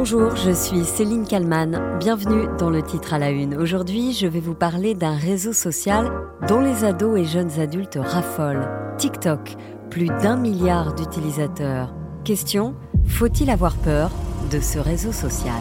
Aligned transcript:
Bonjour, 0.00 0.36
je 0.36 0.52
suis 0.52 0.84
Céline 0.84 1.26
Kalman. 1.26 1.98
Bienvenue 1.98 2.46
dans 2.56 2.70
le 2.70 2.82
titre 2.82 3.14
à 3.14 3.18
la 3.18 3.30
une. 3.30 3.56
Aujourd'hui, 3.56 4.12
je 4.12 4.28
vais 4.28 4.38
vous 4.38 4.54
parler 4.54 4.94
d'un 4.94 5.16
réseau 5.16 5.52
social 5.52 6.08
dont 6.46 6.60
les 6.60 6.84
ados 6.84 7.18
et 7.18 7.24
jeunes 7.24 7.58
adultes 7.58 7.98
raffolent. 8.00 8.68
TikTok, 8.96 9.56
plus 9.90 10.06
d'un 10.06 10.36
milliard 10.36 10.94
d'utilisateurs. 10.94 11.92
Question, 12.22 12.76
faut-il 13.08 13.50
avoir 13.50 13.74
peur 13.74 14.12
de 14.52 14.60
ce 14.60 14.78
réseau 14.78 15.10
social? 15.10 15.60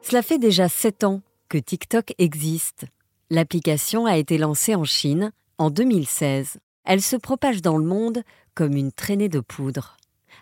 Cela 0.00 0.22
fait 0.22 0.38
déjà 0.38 0.68
7 0.68 1.04
ans 1.04 1.22
TikTok 1.58 2.14
existe. 2.18 2.86
L'application 3.30 4.06
a 4.06 4.16
été 4.16 4.38
lancée 4.38 4.74
en 4.74 4.84
Chine 4.84 5.32
en 5.58 5.70
2016. 5.70 6.58
Elle 6.84 7.02
se 7.02 7.16
propage 7.16 7.62
dans 7.62 7.78
le 7.78 7.84
monde 7.84 8.22
comme 8.54 8.76
une 8.76 8.92
traînée 8.92 9.28
de 9.28 9.40
poudre. 9.40 9.96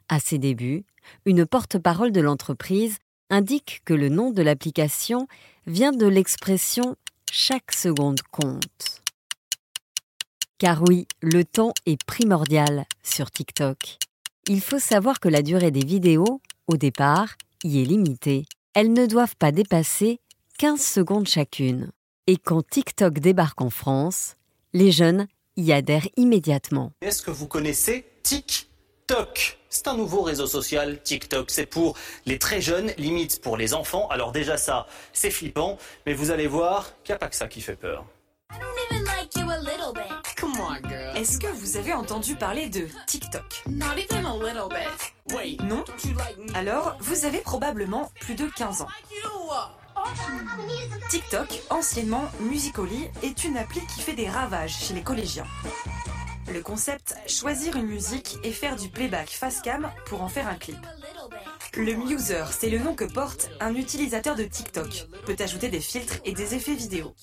À 0.09 0.19
ses 0.21 0.39
débuts, 0.39 0.85
une 1.25 1.47
porte-parole 1.47 2.13
de 2.13 2.21
l'entreprise 2.21 2.99
indique 3.29 3.83
que 3.85 3.95
le 3.95 4.09
nom 4.09 4.31
de 4.31 4.43
l'application 4.43 5.29
vient 5.67 5.93
de 5.93 6.07
l'expression 6.07 6.97
chaque 7.31 7.73
seconde 7.73 8.21
compte. 8.31 9.03
Car 10.59 10.83
oui, 10.83 11.07
le 11.23 11.45
temps 11.45 11.73
est 11.87 12.03
primordial 12.05 12.85
sur 13.03 13.31
TikTok. 13.31 13.99
Il 14.49 14.61
faut 14.61 14.79
savoir 14.79 15.21
que 15.21 15.29
la 15.29 15.43
durée 15.43 15.71
des 15.71 15.85
vidéos, 15.85 16.41
au 16.67 16.77
départ, 16.77 17.37
y 17.63 17.81
est 17.81 17.85
limitée. 17.85 18.45
Elles 18.75 18.93
ne 18.93 19.07
doivent 19.07 19.37
pas 19.37 19.53
dépasser 19.53 20.21
15 20.61 20.79
secondes 20.79 21.27
chacune. 21.27 21.91
Et 22.27 22.37
quand 22.37 22.61
TikTok 22.61 23.15
débarque 23.15 23.63
en 23.63 23.71
France, 23.71 24.35
les 24.75 24.93
jeunes 24.93 25.27
y 25.57 25.73
adhèrent 25.73 26.07
immédiatement. 26.19 26.93
Est-ce 27.01 27.23
que 27.23 27.31
vous 27.31 27.47
connaissez 27.47 28.05
TikTok? 28.23 29.59
C'est 29.71 29.89
un 29.89 29.97
nouveau 29.97 30.21
réseau 30.21 30.47
social, 30.47 31.03
TikTok. 31.03 31.51
C'est 31.51 31.65
pour 31.65 31.97
les 32.27 32.39
très 32.39 32.61
jeunes, 32.61 32.93
limite 32.99 33.41
pour 33.41 33.57
les 33.57 33.73
enfants. 33.73 34.07
Alors 34.09 34.33
déjà 34.33 34.59
ça, 34.59 34.87
c'est 35.15 35.31
flippant, 35.31 35.79
mais 36.05 36.13
vous 36.13 36.31
allez 36.31 36.47
voir 36.47 36.91
qu'il 37.05 37.15
n'y 37.15 37.17
a 37.17 37.21
pas 37.21 37.31
que 37.31 37.37
ça 37.37 37.49
qui 37.49 37.63
fait 37.63 37.77
peur. 37.77 38.05
Est-ce 41.17 41.39
que 41.39 41.47
vous 41.47 41.79
avez 41.79 41.95
entendu 41.95 42.37
parler 42.37 42.69
de 42.69 42.87
TikTok? 43.07 43.63
Non? 43.67 43.87
Alors, 46.55 46.99
vous 47.01 47.25
avez 47.25 47.39
probablement 47.39 48.11
plus 48.21 48.35
de 48.35 48.47
15 48.47 48.83
ans. 48.83 48.89
TikTok, 51.09 51.63
anciennement 51.71 52.31
Musically, 52.41 53.09
est 53.23 53.45
une 53.45 53.57
appli 53.57 53.81
qui 53.87 54.01
fait 54.01 54.15
des 54.15 54.29
ravages 54.29 54.77
chez 54.77 54.95
les 54.95 55.03
collégiens. 55.03 55.47
Le 56.53 56.63
concept, 56.63 57.15
choisir 57.27 57.77
une 57.77 57.87
musique 57.87 58.39
et 58.43 58.53
faire 58.53 58.77
du 58.77 58.89
playback 58.89 59.29
face 59.29 59.61
cam 59.61 59.91
pour 60.07 60.23
en 60.23 60.29
faire 60.29 60.49
un 60.49 60.55
clip. 60.55 60.79
Le 61.75 61.95
Muser, 61.95 62.45
c'est 62.51 62.71
le 62.71 62.79
nom 62.79 62.95
que 62.95 63.05
porte 63.05 63.51
un 63.61 63.75
utilisateur 63.75 64.35
de 64.35 64.45
TikTok, 64.45 65.07
peut 65.27 65.37
ajouter 65.39 65.69
des 65.69 65.81
filtres 65.81 66.19
et 66.25 66.33
des 66.33 66.55
effets 66.55 66.75
vidéo. 66.75 67.15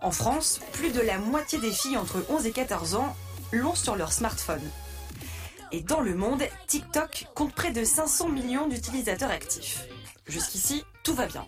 En 0.00 0.10
France, 0.10 0.60
plus 0.72 0.92
de 0.92 1.00
la 1.00 1.18
moitié 1.18 1.58
des 1.58 1.72
filles 1.72 1.96
entre 1.96 2.24
11 2.28 2.46
et 2.46 2.52
14 2.52 2.94
ans 2.94 3.16
l'ont 3.50 3.74
sur 3.74 3.96
leur 3.96 4.12
smartphone. 4.12 4.62
Et 5.72 5.80
dans 5.80 6.00
le 6.00 6.14
monde, 6.14 6.42
TikTok 6.66 7.26
compte 7.34 7.54
près 7.54 7.72
de 7.72 7.84
500 7.84 8.28
millions 8.28 8.68
d'utilisateurs 8.68 9.30
actifs. 9.30 9.84
Jusqu'ici, 10.26 10.84
tout 11.02 11.14
va 11.14 11.26
bien. 11.26 11.46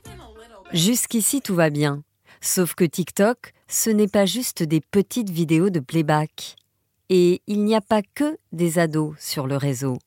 Jusqu'ici, 0.75 1.41
tout 1.41 1.55
va 1.55 1.71
bien. 1.71 2.03
Sauf 2.41 2.75
que 2.75 2.83
TikTok, 2.83 3.53
ce 3.69 3.91
n'est 3.91 4.09
pas 4.09 4.27
juste 4.27 4.65
des 4.65 4.81
petites 4.81 5.31
vidéos 5.31 5.71
de 5.71 5.79
playback. 5.79 6.57
Et 7.11 7.43
il 7.47 7.63
n'y 7.63 7.77
a 7.77 7.81
pas 7.81 8.03
que 8.03 8.37
des 8.51 8.81
ados 8.81 9.15
sur 9.21 9.47
le 9.47 9.57
réseau, 9.57 9.99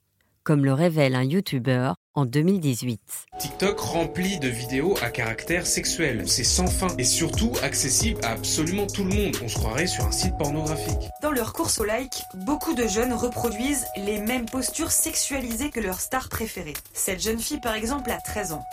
comme 0.43 0.65
le 0.65 0.73
révèle 0.73 1.15
un 1.15 1.23
YouTuber 1.23 1.93
en 2.15 2.25
2018. 2.25 2.99
TikTok 3.39 3.79
rempli 3.79 4.39
de 4.39 4.49
vidéos 4.49 4.97
à 5.01 5.09
caractère 5.09 5.65
sexuel. 5.65 6.27
C'est 6.27 6.43
sans 6.43 6.67
fin 6.67 6.93
et 6.97 7.05
surtout 7.05 7.53
accessible 7.63 8.19
à 8.25 8.31
absolument 8.31 8.87
tout 8.87 9.05
le 9.05 9.15
monde. 9.15 9.37
On 9.41 9.47
se 9.47 9.55
croirait 9.55 9.87
sur 9.87 10.03
un 10.05 10.11
site 10.11 10.37
pornographique. 10.37 11.07
Dans 11.21 11.31
leur 11.31 11.53
course 11.53 11.79
au 11.79 11.85
like, 11.85 12.23
beaucoup 12.45 12.73
de 12.73 12.87
jeunes 12.87 13.13
reproduisent 13.13 13.85
les 13.95 14.19
mêmes 14.19 14.47
postures 14.47 14.91
sexualisées 14.91 15.69
que 15.69 15.79
leur 15.79 16.01
star 16.01 16.27
préférée. 16.27 16.75
Cette 16.91 17.23
jeune 17.23 17.39
fille, 17.39 17.61
par 17.61 17.75
exemple, 17.75 18.11
a 18.11 18.17
13 18.17 18.51
ans. 18.51 18.65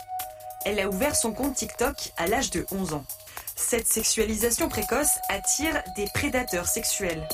Elle 0.65 0.79
a 0.79 0.89
ouvert 0.89 1.15
son 1.15 1.31
compte 1.31 1.53
TikTok 1.53 2.11
à 2.17 2.25
l'âge 2.25 2.49
de 2.49 2.65
11 2.71 2.93
ans. 2.93 3.05
Cette 3.55 3.87
sexualisation 3.87 4.67
précoce 4.67 5.11
attire 5.29 5.81
des 5.95 6.07
prédateurs 6.13 6.65
sexuels. 6.65 7.27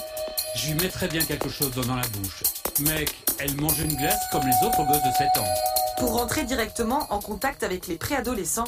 Je 0.55 0.67
lui 0.67 0.83
mettrais 0.83 1.07
bien 1.07 1.21
quelque 1.21 1.47
chose 1.47 1.71
dans 1.71 1.95
la 1.95 2.07
bouche. 2.09 2.43
Mec, 2.81 3.15
elle 3.39 3.55
mange 3.55 3.79
une 3.79 3.95
glace 3.95 4.19
comme 4.33 4.43
les 4.43 4.67
autres 4.67 4.85
gosses 4.85 5.03
de 5.03 5.17
7 5.17 5.27
ans. 5.37 5.47
Pour 5.97 6.17
rentrer 6.17 6.43
directement 6.43 7.07
en 7.09 7.19
contact 7.19 7.63
avec 7.63 7.87
les 7.87 7.95
préadolescents, 7.95 8.67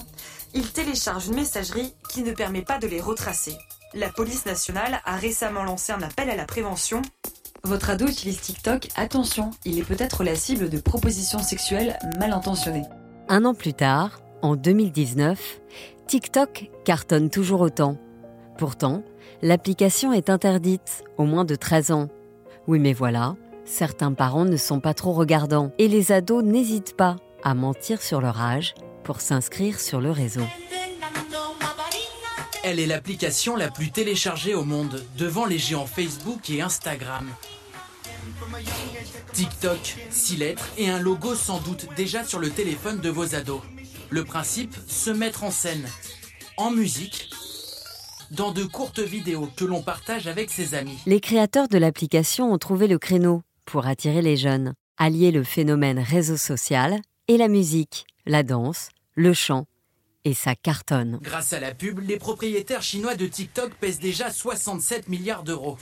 il 0.54 0.72
télécharge 0.72 1.28
une 1.28 1.36
messagerie 1.36 1.94
qui 2.10 2.24
ne 2.24 2.32
permet 2.32 2.62
pas 2.62 2.80
de 2.80 2.88
les 2.88 3.02
retracer. 3.02 3.58
La 3.94 4.10
police 4.10 4.46
nationale 4.46 5.02
a 5.04 5.18
récemment 5.18 5.64
lancé 5.64 5.92
un 5.92 6.02
appel 6.02 6.30
à 6.30 6.36
la 6.36 6.46
prévention. 6.46 7.02
Votre 7.64 7.90
ado 7.90 8.08
utilise 8.08 8.40
TikTok, 8.40 8.88
attention, 8.96 9.52
il 9.66 9.78
est 9.78 9.84
peut-être 9.84 10.24
la 10.24 10.36
cible 10.36 10.70
de 10.70 10.80
propositions 10.80 11.44
sexuelles 11.44 12.00
mal 12.18 12.32
intentionnées. 12.32 12.86
Un 13.30 13.46
an 13.46 13.54
plus 13.54 13.74
tard, 13.74 14.23
en 14.44 14.58
2019, 14.58 15.62
TikTok 16.06 16.70
cartonne 16.84 17.30
toujours 17.30 17.62
autant. 17.62 17.98
Pourtant, 18.58 19.02
l'application 19.42 20.12
est 20.12 20.30
interdite 20.30 21.04
aux 21.18 21.24
moins 21.24 21.46
de 21.46 21.56
13 21.56 21.92
ans. 21.92 22.10
Oui 22.68 22.78
mais 22.78 22.94
voilà, 22.94 23.36
certains 23.64 24.12
parents 24.12 24.46
ne 24.46 24.58
sont 24.58 24.82
pas 24.82 24.94
trop 24.94 25.14
regardants 25.14 25.72
et 25.78 25.88
les 25.88 26.12
ados 26.12 26.44
n'hésitent 26.44 26.96
pas 26.98 27.16
à 27.42 27.54
mentir 27.56 28.02
sur 28.02 28.20
leur 28.20 28.40
âge 28.42 28.76
pour 29.06 29.22
s'inscrire 29.22 29.80
sur 29.80 30.02
le 30.02 30.12
réseau. 30.12 30.46
Elle 32.66 32.80
est 32.80 32.86
l'application 32.86 33.56
la 33.56 33.70
plus 33.70 33.92
téléchargée 33.92 34.56
au 34.56 34.64
monde, 34.64 35.04
devant 35.18 35.46
les 35.46 35.58
géants 35.58 35.86
Facebook 35.86 36.50
et 36.50 36.62
Instagram. 36.62 37.30
TikTok, 39.34 39.98
6 40.10 40.38
lettres 40.38 40.70
et 40.78 40.90
un 40.90 41.00
logo 41.00 41.34
sans 41.34 41.60
doute 41.60 41.88
déjà 41.96 42.24
sur 42.24 42.40
le 42.40 42.50
téléphone 42.50 43.00
de 43.00 43.10
vos 43.10 43.36
ados. 43.36 43.62
Le 44.14 44.24
principe, 44.24 44.76
se 44.88 45.10
mettre 45.10 45.44
en 45.44 45.50
scène, 45.50 45.90
en 46.58 46.70
musique, 46.70 47.32
dans 48.30 48.52
de 48.52 48.64
courtes 48.64 49.00
vidéos 49.00 49.50
que 49.58 49.66
l'on 49.66 49.82
partage 49.82 50.28
avec 50.28 50.52
ses 50.52 50.76
amis. 50.76 51.00
Les 51.08 51.20
créateurs 51.20 51.68
de 51.68 51.80
l'application 51.80 52.54
ont 52.54 52.60
trouvé 52.60 52.86
le 52.86 53.00
créneau 53.00 53.42
pour 53.66 53.88
attirer 53.88 54.22
les 54.22 54.38
jeunes, 54.38 54.76
allier 55.00 55.32
le 55.32 55.44
phénomène 55.44 55.98
réseau 55.98 56.38
social 56.38 57.02
et 57.28 57.38
la 57.38 57.48
musique, 57.48 58.06
la 58.28 58.44
danse, 58.44 58.90
le 59.16 59.34
chant. 59.34 59.66
Et 60.26 60.36
ça 60.36 60.54
cartonne. 60.54 61.18
Grâce 61.24 61.52
à 61.52 61.60
la 61.60 61.74
pub, 61.74 61.98
les 62.08 62.18
propriétaires 62.18 62.84
chinois 62.84 63.16
de 63.16 63.26
TikTok 63.26 63.74
pèsent 63.74 64.00
déjà 64.00 64.30
67 64.30 65.10
milliards 65.10 65.42
d'euros. 65.42 65.80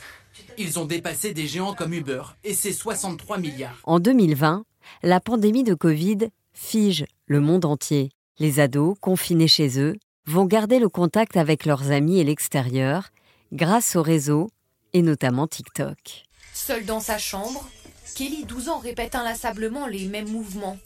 Ils 0.56 0.78
ont 0.78 0.86
dépassé 0.86 1.34
des 1.34 1.46
géants 1.46 1.74
comme 1.74 1.92
Uber, 1.92 2.22
et 2.44 2.54
c'est 2.54 2.72
63 2.72 3.36
milliards. 3.36 3.78
En 3.84 4.00
2020, 4.00 4.64
la 5.02 5.20
pandémie 5.20 5.64
de 5.64 5.74
Covid 5.74 6.30
fige 6.54 7.04
le 7.26 7.40
monde 7.40 7.66
entier. 7.66 8.08
Les 8.38 8.60
ados, 8.60 8.96
confinés 9.00 9.48
chez 9.48 9.78
eux, 9.78 9.94
vont 10.26 10.46
garder 10.46 10.78
le 10.78 10.88
contact 10.88 11.36
avec 11.36 11.66
leurs 11.66 11.90
amis 11.90 12.18
et 12.18 12.24
l'extérieur 12.24 13.10
grâce 13.52 13.94
au 13.94 14.02
réseau 14.02 14.50
et 14.94 15.02
notamment 15.02 15.46
TikTok. 15.46 16.24
Seule 16.54 16.86
dans 16.86 17.00
sa 17.00 17.18
chambre, 17.18 17.68
Kelly, 18.16 18.44
12 18.44 18.68
ans, 18.70 18.78
répète 18.78 19.14
inlassablement 19.14 19.86
les 19.86 20.06
mêmes 20.06 20.30
mouvements. 20.30 20.78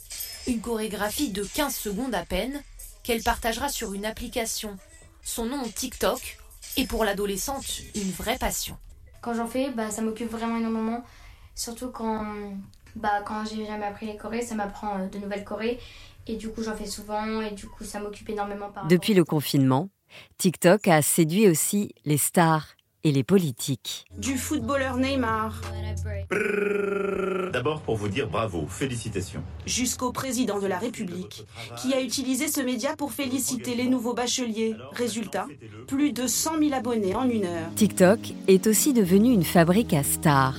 Une 0.48 0.60
chorégraphie 0.60 1.30
de 1.30 1.44
15 1.44 1.74
secondes 1.74 2.14
à 2.14 2.24
peine 2.24 2.62
qu'elle 3.04 3.22
partagera 3.22 3.68
sur 3.68 3.94
une 3.94 4.06
application. 4.06 4.76
Son 5.22 5.46
nom 5.46 5.62
TikTok 5.62 6.38
est 6.76 6.86
pour 6.86 7.04
l'adolescente 7.04 7.80
une 7.94 8.10
vraie 8.10 8.38
passion. 8.38 8.76
Quand 9.20 9.34
j'en 9.34 9.46
fais, 9.46 9.70
bah, 9.70 9.90
ça 9.90 10.02
m'occupe 10.02 10.30
vraiment 10.30 10.56
énormément. 10.58 11.04
Surtout 11.54 11.90
quand, 11.90 12.24
bah, 12.96 13.22
quand 13.24 13.44
j'ai 13.44 13.66
jamais 13.66 13.84
appris 13.84 14.06
les 14.06 14.16
chorés, 14.16 14.42
ça 14.42 14.54
m'apprend 14.54 14.98
euh, 14.98 15.06
de 15.06 15.18
nouvelles 15.18 15.44
chorés. 15.44 15.78
Et 16.26 16.36
du 16.36 16.48
coup, 16.48 16.62
j'en 16.62 16.74
fais 16.74 16.86
souvent 16.86 17.40
et 17.40 17.52
du 17.52 17.66
coup, 17.66 17.84
ça 17.84 18.00
m'occupe 18.00 18.28
énormément 18.28 18.70
par 18.70 18.86
Depuis 18.88 19.14
le 19.14 19.24
confinement, 19.24 19.90
TikTok 20.38 20.88
a 20.88 21.02
séduit 21.02 21.46
aussi 21.46 21.94
les 22.04 22.18
stars 22.18 22.76
et 23.04 23.12
les 23.12 23.22
politiques. 23.22 24.04
Du 24.18 24.36
footballeur 24.36 24.96
Neymar. 24.96 25.60
D'abord 27.52 27.80
pour 27.82 27.96
vous 27.96 28.08
dire 28.08 28.28
bravo, 28.28 28.66
félicitations. 28.66 29.42
Jusqu'au 29.64 30.10
président 30.10 30.58
de 30.58 30.66
la 30.66 30.78
République, 30.78 31.44
qui 31.76 31.94
a 31.94 32.00
utilisé 32.00 32.48
ce 32.48 32.60
média 32.60 32.96
pour 32.96 33.12
féliciter 33.12 33.76
les 33.76 33.86
nouveaux 33.86 34.14
bacheliers. 34.14 34.74
Résultat, 34.90 35.46
plus 35.86 36.12
de 36.12 36.26
100 36.26 36.58
000 36.58 36.74
abonnés 36.74 37.14
en 37.14 37.28
une 37.28 37.44
heure. 37.44 37.74
TikTok 37.76 38.18
est 38.48 38.66
aussi 38.66 38.92
devenu 38.92 39.32
une 39.32 39.44
fabrique 39.44 39.94
à 39.94 40.02
stars. 40.02 40.56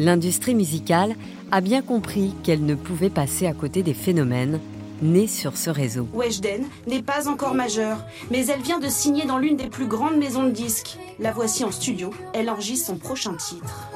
L'industrie 0.00 0.54
musicale 0.54 1.14
a 1.52 1.60
bien 1.60 1.82
compris 1.82 2.32
qu'elle 2.42 2.64
ne 2.64 2.74
pouvait 2.74 3.10
passer 3.10 3.46
à 3.46 3.52
côté 3.52 3.82
des 3.82 3.92
phénomènes 3.92 4.58
née 5.02 5.26
sur 5.26 5.58
ce 5.58 5.68
réseau. 5.68 6.08
Weshden 6.14 6.64
n'est 6.86 7.02
pas 7.02 7.28
encore 7.28 7.54
majeure, 7.54 7.98
mais 8.30 8.46
elle 8.46 8.62
vient 8.62 8.78
de 8.78 8.88
signer 8.88 9.26
dans 9.26 9.36
l'une 9.36 9.58
des 9.58 9.68
plus 9.68 9.84
grandes 9.84 10.16
maisons 10.16 10.44
de 10.44 10.52
disques. 10.52 10.96
La 11.18 11.32
voici 11.32 11.64
en 11.64 11.70
studio, 11.70 12.14
elle 12.32 12.48
enregistre 12.48 12.86
son 12.86 12.96
prochain 12.96 13.34
titre. 13.34 13.90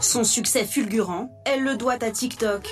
Son 0.00 0.24
succès 0.24 0.64
fulgurant, 0.64 1.30
elle 1.44 1.62
le 1.62 1.76
doit 1.76 2.02
à 2.02 2.10
TikTok. 2.10 2.66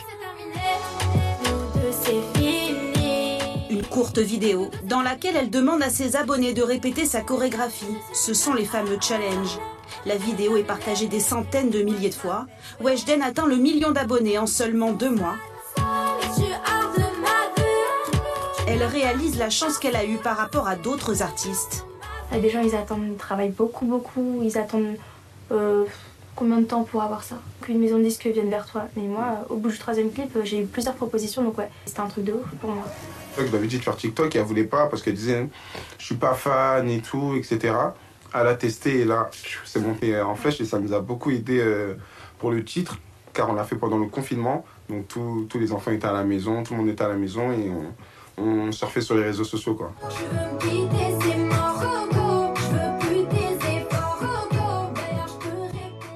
Courte 4.18 4.30
vidéo 4.30 4.70
dans 4.84 5.02
laquelle 5.02 5.36
elle 5.36 5.50
demande 5.50 5.82
à 5.82 5.90
ses 5.90 6.16
abonnés 6.16 6.52
de 6.52 6.62
répéter 6.62 7.04
sa 7.04 7.20
chorégraphie. 7.20 7.86
Ce 8.12 8.34
sont 8.34 8.52
les 8.52 8.64
fameux 8.64 8.98
challenges. 9.00 9.58
La 10.06 10.16
vidéo 10.16 10.56
est 10.56 10.64
partagée 10.64 11.06
des 11.06 11.20
centaines 11.20 11.70
de 11.70 11.82
milliers 11.82 12.08
de 12.08 12.14
fois. 12.14 12.46
Weshden 12.80 13.22
atteint 13.22 13.46
le 13.46 13.56
million 13.56 13.92
d'abonnés 13.92 14.38
en 14.38 14.46
seulement 14.46 14.92
deux 14.92 15.10
mois. 15.10 15.36
Elle 18.66 18.82
réalise 18.82 19.38
la 19.38 19.50
chance 19.50 19.78
qu'elle 19.78 19.96
a 19.96 20.04
eue 20.04 20.16
par 20.18 20.36
rapport 20.36 20.66
à 20.66 20.74
d'autres 20.74 21.22
artistes. 21.22 21.84
Des 22.32 22.50
gens, 22.50 22.60
ils 22.60 22.74
attendent, 22.74 23.16
travaillent 23.18 23.50
beaucoup, 23.50 23.86
beaucoup. 23.86 24.40
Ils 24.42 24.58
attendent 24.58 24.96
euh, 25.52 25.84
combien 26.34 26.58
de 26.58 26.66
temps 26.66 26.82
pour 26.82 27.02
avoir 27.02 27.22
ça? 27.22 27.36
Qu'une 27.62 27.78
maison 27.78 27.98
de 27.98 28.02
disque 28.02 28.26
vienne 28.26 28.50
vers 28.50 28.66
toi. 28.66 28.84
Mais 28.96 29.02
moi, 29.02 29.46
au 29.48 29.56
bout 29.56 29.70
du 29.70 29.78
troisième 29.78 30.10
clip, 30.10 30.36
j'ai 30.42 30.62
eu 30.62 30.66
plusieurs 30.66 30.94
propositions, 30.94 31.42
donc 31.42 31.56
ouais, 31.58 31.70
c'était 31.86 32.00
un 32.00 32.08
truc 32.08 32.24
de 32.24 32.32
ouf 32.32 32.48
pour 32.60 32.70
moi. 32.70 32.84
Elle 33.38 33.50
m'avait 33.50 33.66
dit 33.66 33.78
de 33.78 33.82
faire 33.82 33.96
TikTok 33.96 34.34
et 34.34 34.38
elle 34.38 34.44
voulait 34.44 34.64
pas 34.64 34.86
parce 34.86 35.02
qu'elle 35.02 35.14
disait 35.14 35.48
je 35.98 36.04
suis 36.04 36.16
pas 36.16 36.34
fan 36.34 36.88
et 36.88 37.00
tout, 37.00 37.34
etc. 37.36 37.74
Elle 38.34 38.46
a 38.46 38.54
testé 38.54 39.00
et 39.00 39.04
là, 39.04 39.30
c'est 39.64 39.80
monté 39.80 40.20
en 40.20 40.34
flèche 40.34 40.60
et 40.60 40.64
ça 40.64 40.78
nous 40.78 40.92
a 40.92 41.00
beaucoup 41.00 41.30
aidé 41.30 41.60
euh, 41.60 41.94
pour 42.38 42.50
le 42.50 42.64
titre 42.64 42.98
car 43.32 43.50
on 43.50 43.54
l'a 43.54 43.64
fait 43.64 43.76
pendant 43.76 43.98
le 43.98 44.06
confinement. 44.06 44.64
Donc 44.88 45.06
tous 45.08 45.58
les 45.58 45.72
enfants 45.72 45.90
étaient 45.90 46.06
à 46.06 46.12
la 46.12 46.24
maison, 46.24 46.62
tout 46.62 46.74
le 46.74 46.80
monde 46.80 46.88
était 46.88 47.04
à 47.04 47.08
la 47.08 47.16
maison 47.16 47.52
et 47.52 47.70
on, 48.38 48.42
on 48.42 48.72
surfait 48.72 49.00
sur 49.00 49.14
les 49.14 49.22
réseaux 49.22 49.44
sociaux 49.44 49.74
quoi. 49.74 49.92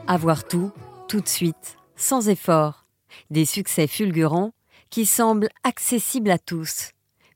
Avoir 0.09 0.45
tout, 0.45 0.71
tout 1.09 1.21
de 1.21 1.29
suite, 1.29 1.79
sans 1.97 2.29
effort. 2.29 2.87
Des 3.31 3.45
succès 3.45 3.87
fulgurants 3.87 4.53
qui 4.91 5.07
semblent 5.07 5.49
accessibles 5.65 6.31
à 6.31 6.39
tous. 6.39 6.91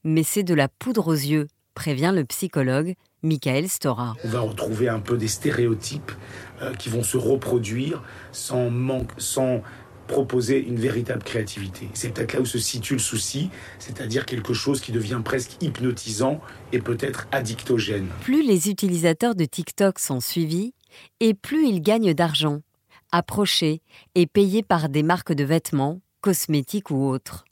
Mais 0.09 0.23
c'est 0.23 0.45
de 0.45 0.55
la 0.55 0.69
poudre 0.69 1.09
aux 1.09 1.15
yeux, 1.15 1.49
prévient 1.75 2.13
le 2.15 2.25
psychologue 2.25 2.95
Michael 3.25 3.69
Stora. 3.69 4.15
On 4.23 4.29
va 4.29 4.39
retrouver 4.39 4.89
un 4.89 5.01
peu 5.01 5.17
des 5.17 5.27
stéréotypes 5.27 6.13
euh, 6.63 6.73
qui 6.75 6.91
vont 6.91 7.03
se 7.03 7.17
reproduire 7.17 8.05
sans 8.31 8.71
manque, 8.71 9.11
sans 9.19 9.63
proposer 10.07 10.65
une 10.65 10.77
véritable 10.77 11.25
créativité. 11.25 11.89
C'est 11.93 12.15
peut-être 12.15 12.35
là 12.35 12.41
où 12.41 12.47
se 12.47 12.61
situe 12.61 12.93
le 12.93 13.01
souci, 13.01 13.51
c'est-à-dire 13.81 14.27
quelque 14.27 14.55
chose 14.55 14.81
qui 14.81 14.93
devient 14.93 15.21
presque 15.25 15.61
hypnotisant 15.61 16.41
et 16.71 16.79
peut-être 16.79 17.27
addictogène. 17.33 18.07
Plus 18.21 18.47
les 18.47 18.71
utilisateurs 18.71 19.35
de 19.35 19.45
TikTok 19.45 19.99
sont 19.99 20.21
suivis, 20.21 20.73
et 21.19 21.35
plus 21.35 21.67
ils 21.67 21.83
gagnent 21.83 22.15
d'argent, 22.15 22.61
approchés 23.11 23.83
et 24.15 24.29
payés 24.29 24.63
par 24.63 24.89
des 24.89 25.03
marques 25.03 25.33
de 25.33 25.43
vêtements, 25.43 26.01
cosmétiques 26.21 26.93
ou 26.93 27.09
autres. 27.09 27.45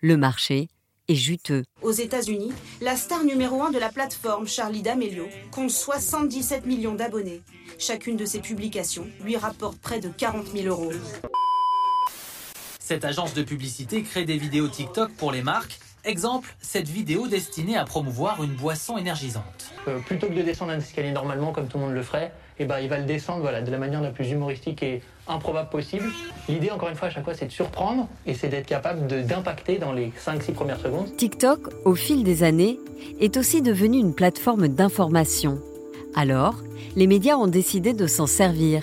Le 0.00 0.16
marché 0.16 0.66
juteux. 1.14 1.64
Aux 1.82 1.92
États-Unis, 1.92 2.52
la 2.80 2.96
star 2.96 3.24
numéro 3.24 3.62
1 3.62 3.70
de 3.70 3.78
la 3.78 3.90
plateforme, 3.90 4.46
Charlie 4.46 4.82
D'Amelio, 4.82 5.26
compte 5.50 5.70
77 5.70 6.66
millions 6.66 6.94
d'abonnés. 6.94 7.42
Chacune 7.78 8.16
de 8.16 8.24
ses 8.24 8.40
publications 8.40 9.06
lui 9.24 9.36
rapporte 9.36 9.78
près 9.78 10.00
de 10.00 10.08
40 10.08 10.46
000 10.54 10.66
euros. 10.68 10.92
Cette 12.78 13.04
agence 13.04 13.34
de 13.34 13.42
publicité 13.42 14.02
crée 14.02 14.24
des 14.24 14.36
vidéos 14.36 14.68
TikTok 14.68 15.12
pour 15.12 15.32
les 15.32 15.42
marques. 15.42 15.78
Exemple, 16.04 16.54
cette 16.60 16.88
vidéo 16.88 17.28
destinée 17.28 17.76
à 17.76 17.84
promouvoir 17.84 18.42
une 18.42 18.54
boisson 18.54 18.98
énergisante. 18.98 19.72
Euh, 19.86 19.98
plutôt 20.00 20.28
que 20.28 20.32
de 20.32 20.42
descendre 20.42 20.72
un 20.72 20.78
escalier 20.78 21.12
normalement 21.12 21.52
comme 21.52 21.68
tout 21.68 21.78
le 21.78 21.84
monde 21.84 21.94
le 21.94 22.02
ferait, 22.02 22.32
eh 22.62 22.66
ben, 22.66 22.78
il 22.78 22.90
va 22.90 22.98
le 22.98 23.04
descendre 23.04 23.40
voilà, 23.40 23.62
de 23.62 23.70
la 23.70 23.78
manière 23.78 24.02
la 24.02 24.10
plus 24.10 24.30
humoristique 24.30 24.82
et 24.82 25.00
improbable 25.26 25.70
possible. 25.70 26.04
L'idée, 26.46 26.70
encore 26.70 26.90
une 26.90 26.94
fois, 26.94 27.08
à 27.08 27.10
chaque 27.10 27.24
fois, 27.24 27.32
c'est 27.32 27.46
de 27.46 27.52
surprendre 27.52 28.06
et 28.26 28.34
c'est 28.34 28.48
d'être 28.48 28.66
capable 28.66 29.06
d'impacter 29.06 29.78
dans 29.78 29.92
les 29.92 30.12
5-6 30.22 30.52
premières 30.52 30.78
secondes. 30.78 31.16
TikTok, 31.16 31.70
au 31.86 31.94
fil 31.94 32.22
des 32.22 32.42
années, 32.42 32.78
est 33.18 33.38
aussi 33.38 33.62
devenu 33.62 33.98
une 33.98 34.14
plateforme 34.14 34.68
d'information. 34.68 35.58
Alors, 36.14 36.56
les 36.96 37.06
médias 37.06 37.36
ont 37.36 37.46
décidé 37.46 37.94
de 37.94 38.06
s'en 38.06 38.26
servir. 38.26 38.82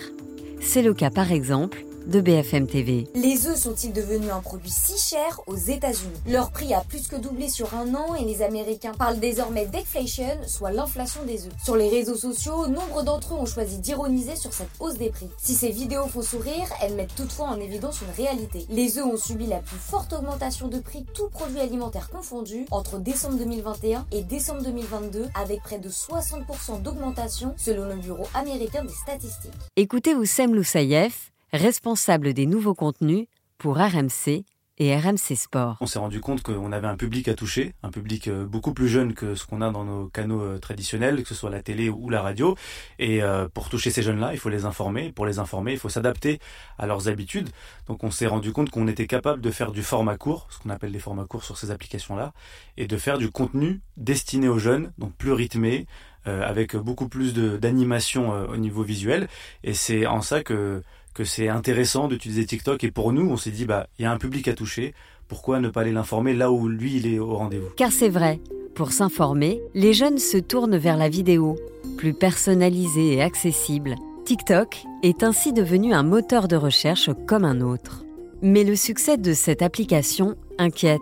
C'est 0.59 0.81
le 0.81 0.95
cas, 0.95 1.11
par 1.11 1.31
exemple, 1.31 1.85
de 2.07 2.21
BFM 2.21 2.67
TV. 2.67 3.07
Les 3.13 3.47
œufs 3.47 3.57
sont-ils 3.57 3.93
devenus 3.93 4.31
un 4.31 4.39
produit 4.39 4.69
si 4.69 4.97
cher 4.97 5.41
aux 5.45 5.55
États-Unis? 5.55 6.09
Leur 6.27 6.51
prix 6.51 6.73
a 6.73 6.81
plus 6.81 7.07
que 7.07 7.15
doublé 7.15 7.49
sur 7.49 7.73
un 7.75 7.93
an 7.93 8.15
et 8.15 8.23
les 8.23 8.41
Américains 8.41 8.93
parlent 8.93 9.19
désormais 9.19 9.65
d'exflation, 9.65 10.25
soit 10.47 10.71
l'inflation 10.71 11.23
des 11.25 11.45
œufs. 11.45 11.53
Sur 11.63 11.75
les 11.75 11.89
réseaux 11.89 12.15
sociaux, 12.15 12.67
nombre 12.67 13.03
d'entre 13.03 13.33
eux 13.33 13.37
ont 13.37 13.45
choisi 13.45 13.79
d'ironiser 13.79 14.35
sur 14.35 14.53
cette 14.53 14.69
hausse 14.79 14.97
des 14.97 15.09
prix. 15.09 15.29
Si 15.37 15.53
ces 15.53 15.69
vidéos 15.69 16.07
font 16.07 16.21
sourire, 16.21 16.67
elles 16.81 16.95
mettent 16.95 17.15
toutefois 17.15 17.47
en 17.47 17.59
évidence 17.59 18.01
une 18.01 18.23
réalité. 18.23 18.65
Les 18.69 18.97
œufs 18.97 19.05
ont 19.05 19.17
subi 19.17 19.45
la 19.45 19.59
plus 19.59 19.77
forte 19.77 20.13
augmentation 20.13 20.67
de 20.67 20.79
prix, 20.79 21.05
tous 21.13 21.29
produits 21.29 21.59
alimentaires 21.59 22.09
confondus, 22.09 22.65
entre 22.71 22.99
décembre 22.99 23.37
2021 23.37 24.05
et 24.11 24.23
décembre 24.23 24.63
2022, 24.63 25.27
avec 25.35 25.61
près 25.61 25.79
de 25.79 25.89
60% 25.89 26.81
d'augmentation 26.81 27.53
selon 27.57 27.85
le 27.85 27.95
Bureau 27.95 28.27
américain 28.33 28.83
des 28.83 28.93
statistiques. 28.93 29.51
Écoutez 29.75 30.15
Oussem 30.15 30.53
Loussaïef, 30.53 31.31
responsable 31.53 32.33
des 32.33 32.45
nouveaux 32.45 32.75
contenus 32.75 33.27
pour 33.57 33.77
RMC 33.77 34.43
et 34.79 34.95
RMC 34.95 35.35
Sport. 35.35 35.77
On 35.81 35.87
s'est 35.87 35.99
rendu 35.99 36.19
compte 36.19 36.43
qu'on 36.43 36.71
avait 36.71 36.87
un 36.87 36.95
public 36.95 37.27
à 37.27 37.33
toucher, 37.33 37.73
un 37.81 37.89
public 37.89 38.27
euh, 38.27 38.45
beaucoup 38.45 38.73
plus 38.73 38.87
jeune 38.87 39.13
que 39.13 39.33
ce 39.33 39.45
qu'on 39.45 39.61
a 39.61 39.71
dans 39.71 39.83
nos 39.83 40.07
canaux 40.07 40.41
euh, 40.41 40.59
traditionnels, 40.59 41.23
que 41.23 41.29
ce 41.29 41.35
soit 41.35 41.49
la 41.49 41.63
télé 41.63 41.89
ou 41.89 42.09
la 42.09 42.21
radio. 42.21 42.55
Et 42.99 43.23
euh, 43.23 43.47
pour 43.51 43.69
toucher 43.69 43.89
ces 43.89 44.03
jeunes-là, 44.03 44.33
il 44.33 44.39
faut 44.39 44.49
les 44.49 44.65
informer. 44.65 45.11
Pour 45.11 45.25
les 45.25 45.39
informer, 45.39 45.71
il 45.71 45.79
faut 45.79 45.89
s'adapter 45.89 46.39
à 46.77 46.85
leurs 46.85 47.07
habitudes. 47.07 47.49
Donc 47.87 48.03
on 48.03 48.11
s'est 48.11 48.27
rendu 48.27 48.51
compte 48.51 48.69
qu'on 48.69 48.87
était 48.87 49.07
capable 49.07 49.41
de 49.41 49.49
faire 49.49 49.71
du 49.71 49.81
format 49.81 50.17
court, 50.17 50.47
ce 50.51 50.59
qu'on 50.59 50.69
appelle 50.69 50.91
des 50.91 50.99
formats 50.99 51.25
courts 51.25 51.43
sur 51.43 51.57
ces 51.57 51.71
applications-là, 51.71 52.33
et 52.77 52.85
de 52.85 52.97
faire 52.97 53.17
du 53.17 53.31
contenu 53.31 53.81
destiné 53.95 54.47
aux 54.47 54.59
jeunes, 54.59 54.91
donc 54.97 55.13
plus 55.15 55.31
rythmé, 55.31 55.87
avec 56.25 56.75
beaucoup 56.75 57.07
plus 57.07 57.33
d'animation 57.33 58.31
au 58.49 58.57
niveau 58.57 58.83
visuel. 58.83 59.29
Et 59.63 59.73
c'est 59.73 60.05
en 60.05 60.21
ça 60.21 60.43
que 60.43 60.83
que 61.17 61.23
c'est 61.23 61.49
intéressant 61.49 62.07
d'utiliser 62.07 62.45
TikTok. 62.45 62.83
Et 62.83 62.91
pour 62.91 63.11
nous, 63.11 63.27
on 63.27 63.37
s'est 63.37 63.49
dit, 63.49 63.65
bah, 63.65 63.87
il 63.97 64.03
y 64.03 64.05
a 64.05 64.11
un 64.11 64.17
public 64.17 64.47
à 64.47 64.53
toucher. 64.53 64.93
Pourquoi 65.27 65.59
ne 65.59 65.69
pas 65.69 65.81
aller 65.81 65.91
l'informer 65.91 66.35
là 66.35 66.51
où 66.51 66.67
lui, 66.67 66.97
il 66.97 67.07
est 67.11 67.17
au 67.17 67.35
rendez-vous? 67.35 67.69
Car 67.75 67.91
c'est 67.91 68.07
vrai, 68.07 68.39
pour 68.75 68.91
s'informer, 68.91 69.59
les 69.73 69.93
jeunes 69.93 70.19
se 70.19 70.37
tournent 70.37 70.77
vers 70.77 70.95
la 70.95 71.09
vidéo, 71.09 71.57
plus 71.97 72.13
personnalisée 72.13 73.15
et 73.15 73.23
accessible. 73.23 73.95
TikTok 74.25 74.83
est 75.01 75.23
ainsi 75.23 75.53
devenu 75.53 75.91
un 75.91 76.03
moteur 76.03 76.47
de 76.47 76.55
recherche 76.55 77.09
comme 77.27 77.45
un 77.45 77.61
autre. 77.61 78.05
Mais 78.43 78.63
le 78.63 78.75
succès 78.75 79.17
de 79.17 79.33
cette 79.33 79.63
application 79.63 80.35
inquiète. 80.59 81.01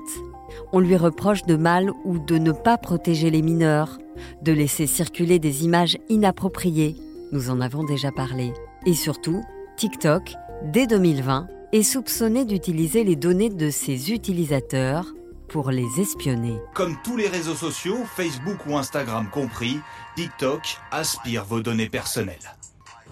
On 0.71 0.79
lui 0.79 0.95
reproche 0.95 1.43
de 1.43 1.57
mal 1.57 1.91
ou 2.05 2.19
de 2.19 2.37
ne 2.37 2.53
pas 2.53 2.77
protéger 2.77 3.29
les 3.31 3.41
mineurs, 3.41 3.99
de 4.41 4.53
laisser 4.53 4.87
circuler 4.87 5.39
des 5.39 5.65
images 5.65 5.97
inappropriées. 6.07 6.95
Nous 7.33 7.49
en 7.49 7.59
avons 7.59 7.83
déjà 7.83 8.11
parlé. 8.11 8.53
Et 8.85 8.93
surtout, 8.93 9.43
TikTok, 9.77 10.35
dès 10.63 10.87
2020, 10.87 11.47
est 11.73 11.83
soupçonné 11.83 12.45
d'utiliser 12.45 13.03
les 13.03 13.17
données 13.17 13.49
de 13.49 13.69
ses 13.69 14.13
utilisateurs 14.13 15.07
pour 15.49 15.69
les 15.69 15.99
espionner. 15.99 16.57
Comme 16.73 16.95
tous 17.03 17.17
les 17.17 17.27
réseaux 17.27 17.55
sociaux, 17.55 17.97
Facebook 18.15 18.65
ou 18.67 18.77
Instagram 18.77 19.29
compris, 19.29 19.77
TikTok 20.15 20.61
aspire 20.91 21.43
vos 21.43 21.59
données 21.59 21.89
personnelles. 21.89 22.55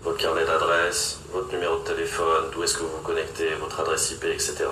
Votre 0.03 0.19
carnet 0.19 0.45
d'adresse, 0.45 1.19
votre 1.33 1.51
numéro 1.53 1.79
de 1.79 1.83
téléphone, 1.83 2.45
d'où 2.53 2.63
est-ce 2.63 2.75
que 2.75 2.83
vous 2.83 2.95
vous 2.95 3.03
connectez, 3.03 3.53
votre 3.59 3.81
adresse 3.81 4.11
IP, 4.11 4.23
etc. 4.23 4.63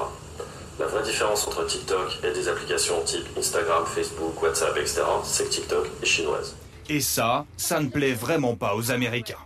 La 0.79 0.87
vraie 0.87 1.03
différence 1.03 1.45
entre 1.45 1.65
TikTok 1.65 2.19
et 2.23 2.31
des 2.31 2.47
applications 2.47 3.01
type 3.03 3.27
Instagram, 3.37 3.83
Facebook, 3.85 4.41
WhatsApp, 4.41 4.77
etc., 4.77 5.01
c'est 5.25 5.43
que 5.43 5.49
TikTok 5.49 5.89
est 6.01 6.05
chinoise. 6.05 6.55
Et 6.87 7.01
ça, 7.01 7.45
ça 7.57 7.81
ne 7.81 7.89
plaît 7.89 8.13
vraiment 8.13 8.55
pas 8.55 8.75
aux 8.75 8.91
Américains. 8.91 9.37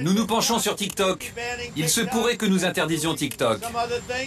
Nous 0.00 0.12
nous 0.12 0.26
penchons 0.26 0.58
sur 0.58 0.74
TikTok. 0.74 1.32
Il 1.76 1.88
se 1.88 2.00
pourrait 2.00 2.36
que 2.36 2.46
nous 2.46 2.64
interdisions 2.64 3.14
TikTok. 3.14 3.60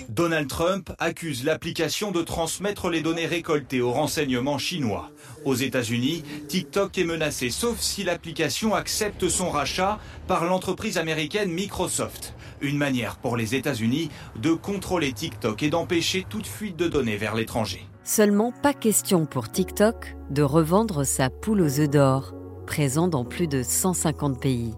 Donald 0.08 0.48
Trump 0.48 0.92
accuse 0.98 1.44
l'application 1.44 2.12
de 2.12 2.22
transmettre 2.22 2.90
les 2.90 3.02
données 3.02 3.26
récoltées 3.26 3.82
aux 3.82 3.92
renseignements 3.92 4.58
chinois. 4.58 5.12
Aux 5.46 5.56
États-Unis, 5.56 6.24
TikTok 6.48 6.98
est 6.98 7.04
menacé 7.04 7.50
sauf 7.50 7.80
si 7.80 8.04
l'application 8.04 8.76
accepte 8.76 9.28
son 9.30 9.50
rachat 9.50 10.00
par 10.28 10.46
l'entreprise 10.46 10.98
américaine 10.98 11.52
Microsoft. 11.52 12.34
Une 12.62 12.78
manière 12.78 13.18
pour 13.18 13.38
les 13.38 13.56
États-Unis 13.56 14.10
de 14.36 14.52
contrôler 14.52 15.14
TikTok 15.14 15.64
et 15.64 15.70
d'empêcher 15.70 16.26
toute 16.30 16.48
fuite 16.48 16.76
de 16.76 16.88
données 16.88 17.18
vers 17.18 17.36
l'étranger. 17.36 17.88
Seulement 18.04 18.52
pas 18.52 18.74
question 18.74 19.26
pour 19.26 19.52
TikTok 19.52 20.16
de 20.30 20.42
revendre 20.42 21.06
sa 21.06 21.30
poule 21.30 21.62
aux 21.62 21.80
œufs 21.80 21.90
d'or, 21.90 22.34
présent 22.66 23.08
dans 23.08 23.26
plus 23.26 23.48
de 23.48 23.64
150 23.64 24.42
pays. 24.42 24.74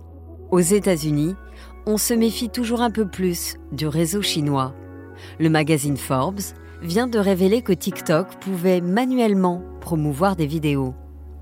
Aux 0.51 0.60
États-Unis, 0.60 1.36
on 1.86 1.98
se 1.98 2.13
méfie 2.13 2.50
toujours 2.50 2.81
un 2.81 2.91
peu 2.91 3.08
plus 3.08 3.55
du 3.72 3.88
réseau 3.88 4.22
chinois. 4.22 4.75
Le 5.39 5.50
magazine 5.50 5.96
Forbes 5.96 6.41
vient 6.81 7.08
de 7.08 7.20
révéler 7.20 7.62
que 7.62 7.72
TikTok 7.72 8.36
pouvait 8.41 8.81
manuellement 8.81 9.63
promouvoir 9.79 10.36
des 10.36 10.48
vidéos. 10.48 10.93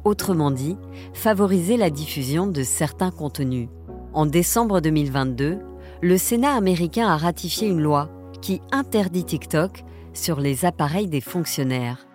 Autrement 0.04 0.52
dit, 0.52 0.78
favoriser 1.14 1.76
la 1.76 1.90
diffusion 1.90 2.46
de 2.46 2.62
certains 2.62 3.10
contenus. 3.10 3.70
En 4.14 4.28
décembre 4.28 4.80
2022, 4.80 5.58
le 6.02 6.18
Sénat 6.18 6.54
américain 6.54 7.08
a 7.08 7.18
ratifié 7.18 7.68
une 7.68 7.82
loi 7.82 8.10
qui 8.42 8.62
interdit 8.72 9.26
TikTok 9.26 9.84
sur 10.14 10.40
les 10.40 10.66
appareils 10.66 11.08
des 11.08 11.22
fonctionnaires. 11.22 12.08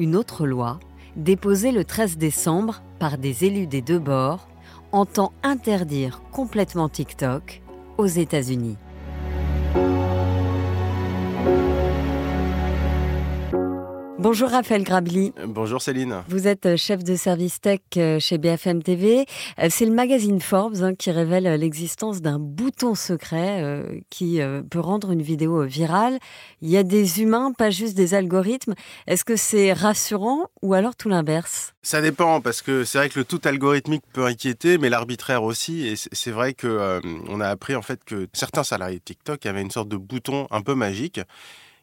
Une 0.00 0.16
autre 0.16 0.48
loi, 0.48 0.80
déposée 1.14 1.70
le 1.70 1.84
13 1.84 2.18
décembre 2.18 2.82
par 2.98 3.18
des 3.18 3.44
élus 3.44 3.68
des 3.68 3.82
deux 3.82 4.00
bords, 4.00 4.49
entend 4.92 5.32
interdire 5.42 6.22
complètement 6.32 6.88
TikTok 6.88 7.62
aux 7.98 8.06
États-Unis. 8.06 8.76
Bonjour 14.22 14.50
Raphaël 14.50 14.84
Grabli. 14.84 15.32
Bonjour 15.46 15.80
Céline. 15.80 16.24
Vous 16.28 16.46
êtes 16.46 16.66
euh, 16.66 16.76
chef 16.76 17.02
de 17.02 17.16
service 17.16 17.58
tech 17.58 17.80
euh, 17.96 18.20
chez 18.20 18.36
BFM 18.36 18.82
TV. 18.82 19.24
Euh, 19.58 19.68
c'est 19.70 19.86
le 19.86 19.92
magazine 19.92 20.42
Forbes 20.42 20.82
hein, 20.82 20.94
qui 20.94 21.10
révèle 21.10 21.44
l'existence 21.58 22.20
d'un 22.20 22.38
bouton 22.38 22.94
secret 22.94 24.04
qui 24.10 24.40
peut 24.70 24.78
rendre 24.78 25.10
une 25.10 25.22
vidéo 25.22 25.62
virale. 25.62 26.18
Il 26.60 26.68
y 26.68 26.76
a 26.76 26.82
des 26.82 27.22
humains, 27.22 27.52
pas 27.56 27.70
juste 27.70 27.96
des 27.96 28.12
algorithmes. 28.12 28.74
Est-ce 29.06 29.24
que 29.24 29.36
c'est 29.36 29.72
rassurant 29.72 30.48
ou 30.60 30.74
alors 30.74 30.96
tout 30.96 31.08
l'inverse? 31.08 31.72
Ça 31.82 32.02
dépend 32.02 32.42
parce 32.42 32.60
que 32.60 32.84
c'est 32.84 32.98
vrai 32.98 33.08
que 33.08 33.18
le 33.18 33.24
tout 33.24 33.40
algorithmique 33.44 34.04
peut 34.12 34.26
inquiéter, 34.26 34.76
mais 34.76 34.90
l'arbitraire 34.90 35.42
aussi. 35.42 35.88
Et 35.88 35.94
c'est 35.96 36.30
vrai 36.30 36.52
que 36.52 37.00
on 37.30 37.40
a 37.40 37.48
appris 37.48 37.74
en 37.74 37.82
fait 37.82 38.04
que 38.04 38.28
certains 38.34 38.64
salariés 38.64 38.98
de 38.98 39.04
TikTok 39.04 39.46
avaient 39.46 39.62
une 39.62 39.70
sorte 39.70 39.88
de 39.88 39.96
bouton 39.96 40.46
un 40.50 40.60
peu 40.60 40.74
magique 40.74 41.20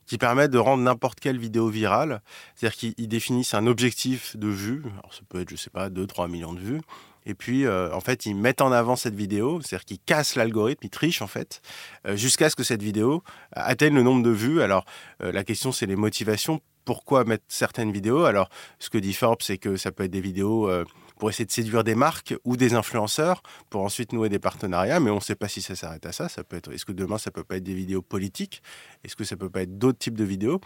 qui 0.07 0.17
permet 0.17 0.47
de 0.47 0.57
rendre 0.57 0.83
n'importe 0.83 1.19
quelle 1.19 1.37
vidéo 1.37 1.67
virale. 1.67 2.21
C'est-à-dire 2.55 2.77
qu'ils 2.77 3.07
définissent 3.07 3.53
un 3.53 3.67
objectif 3.67 4.35
de 4.37 4.47
vue. 4.47 4.83
Alors, 4.99 5.13
ça 5.13 5.21
peut 5.29 5.41
être, 5.41 5.49
je 5.49 5.55
sais 5.55 5.69
pas, 5.69 5.89
2-3 5.89 6.29
millions 6.29 6.53
de 6.53 6.59
vues. 6.59 6.81
Et 7.25 7.33
puis, 7.33 7.65
euh, 7.65 7.93
en 7.93 7.99
fait, 7.99 8.25
ils 8.25 8.35
mettent 8.35 8.61
en 8.61 8.71
avant 8.71 8.95
cette 8.95 9.13
vidéo, 9.13 9.59
c'est-à-dire 9.61 9.83
qu'ils 9.83 9.99
cassent 9.99 10.35
l'algorithme, 10.35 10.85
ils 10.85 10.89
trichent 10.89 11.21
en 11.21 11.27
fait, 11.27 11.61
euh, 12.07 12.15
jusqu'à 12.15 12.49
ce 12.49 12.55
que 12.55 12.63
cette 12.63 12.81
vidéo 12.81 13.21
atteigne 13.51 13.95
le 13.95 14.03
nombre 14.03 14.23
de 14.23 14.29
vues. 14.29 14.61
Alors, 14.61 14.85
euh, 15.21 15.33
la 15.33 15.43
question, 15.43 15.73
c'est 15.73 15.85
les 15.85 15.97
motivations. 15.97 16.61
Pourquoi 16.87 17.25
mettre 17.25 17.43
certaines 17.49 17.91
vidéos 17.91 18.23
Alors, 18.23 18.47
ce 18.79 18.89
que 18.89 18.97
dit 18.97 19.11
Forbes, 19.11 19.41
c'est 19.41 19.57
que 19.57 19.75
ça 19.75 19.91
peut 19.91 20.05
être 20.05 20.11
des 20.11 20.21
vidéos 20.21 20.71
pour 21.17 21.29
essayer 21.29 21.43
de 21.45 21.51
séduire 21.51 21.83
des 21.83 21.95
marques 21.95 22.33
ou 22.45 22.55
des 22.55 22.75
influenceurs 22.75 23.43
pour 23.69 23.81
ensuite 23.81 24.13
nouer 24.13 24.29
des 24.29 24.39
partenariats. 24.39 25.01
Mais 25.01 25.09
on 25.09 25.15
ne 25.15 25.19
sait 25.19 25.35
pas 25.35 25.49
si 25.49 25.61
ça 25.61 25.75
s'arrête 25.75 26.05
à 26.05 26.13
ça. 26.13 26.29
Ça 26.29 26.45
peut 26.45 26.55
être. 26.55 26.71
Est-ce 26.71 26.85
que 26.85 26.93
demain 26.93 27.17
ça 27.17 27.29
peut 27.29 27.43
pas 27.43 27.57
être 27.57 27.63
des 27.65 27.73
vidéos 27.73 28.01
politiques? 28.01 28.61
Est-ce 29.03 29.17
que 29.17 29.25
ça 29.25 29.35
peut 29.35 29.49
pas 29.49 29.63
être 29.63 29.77
d'autres 29.77 29.97
types 29.97 30.15
de 30.15 30.23
vidéos? 30.23 30.61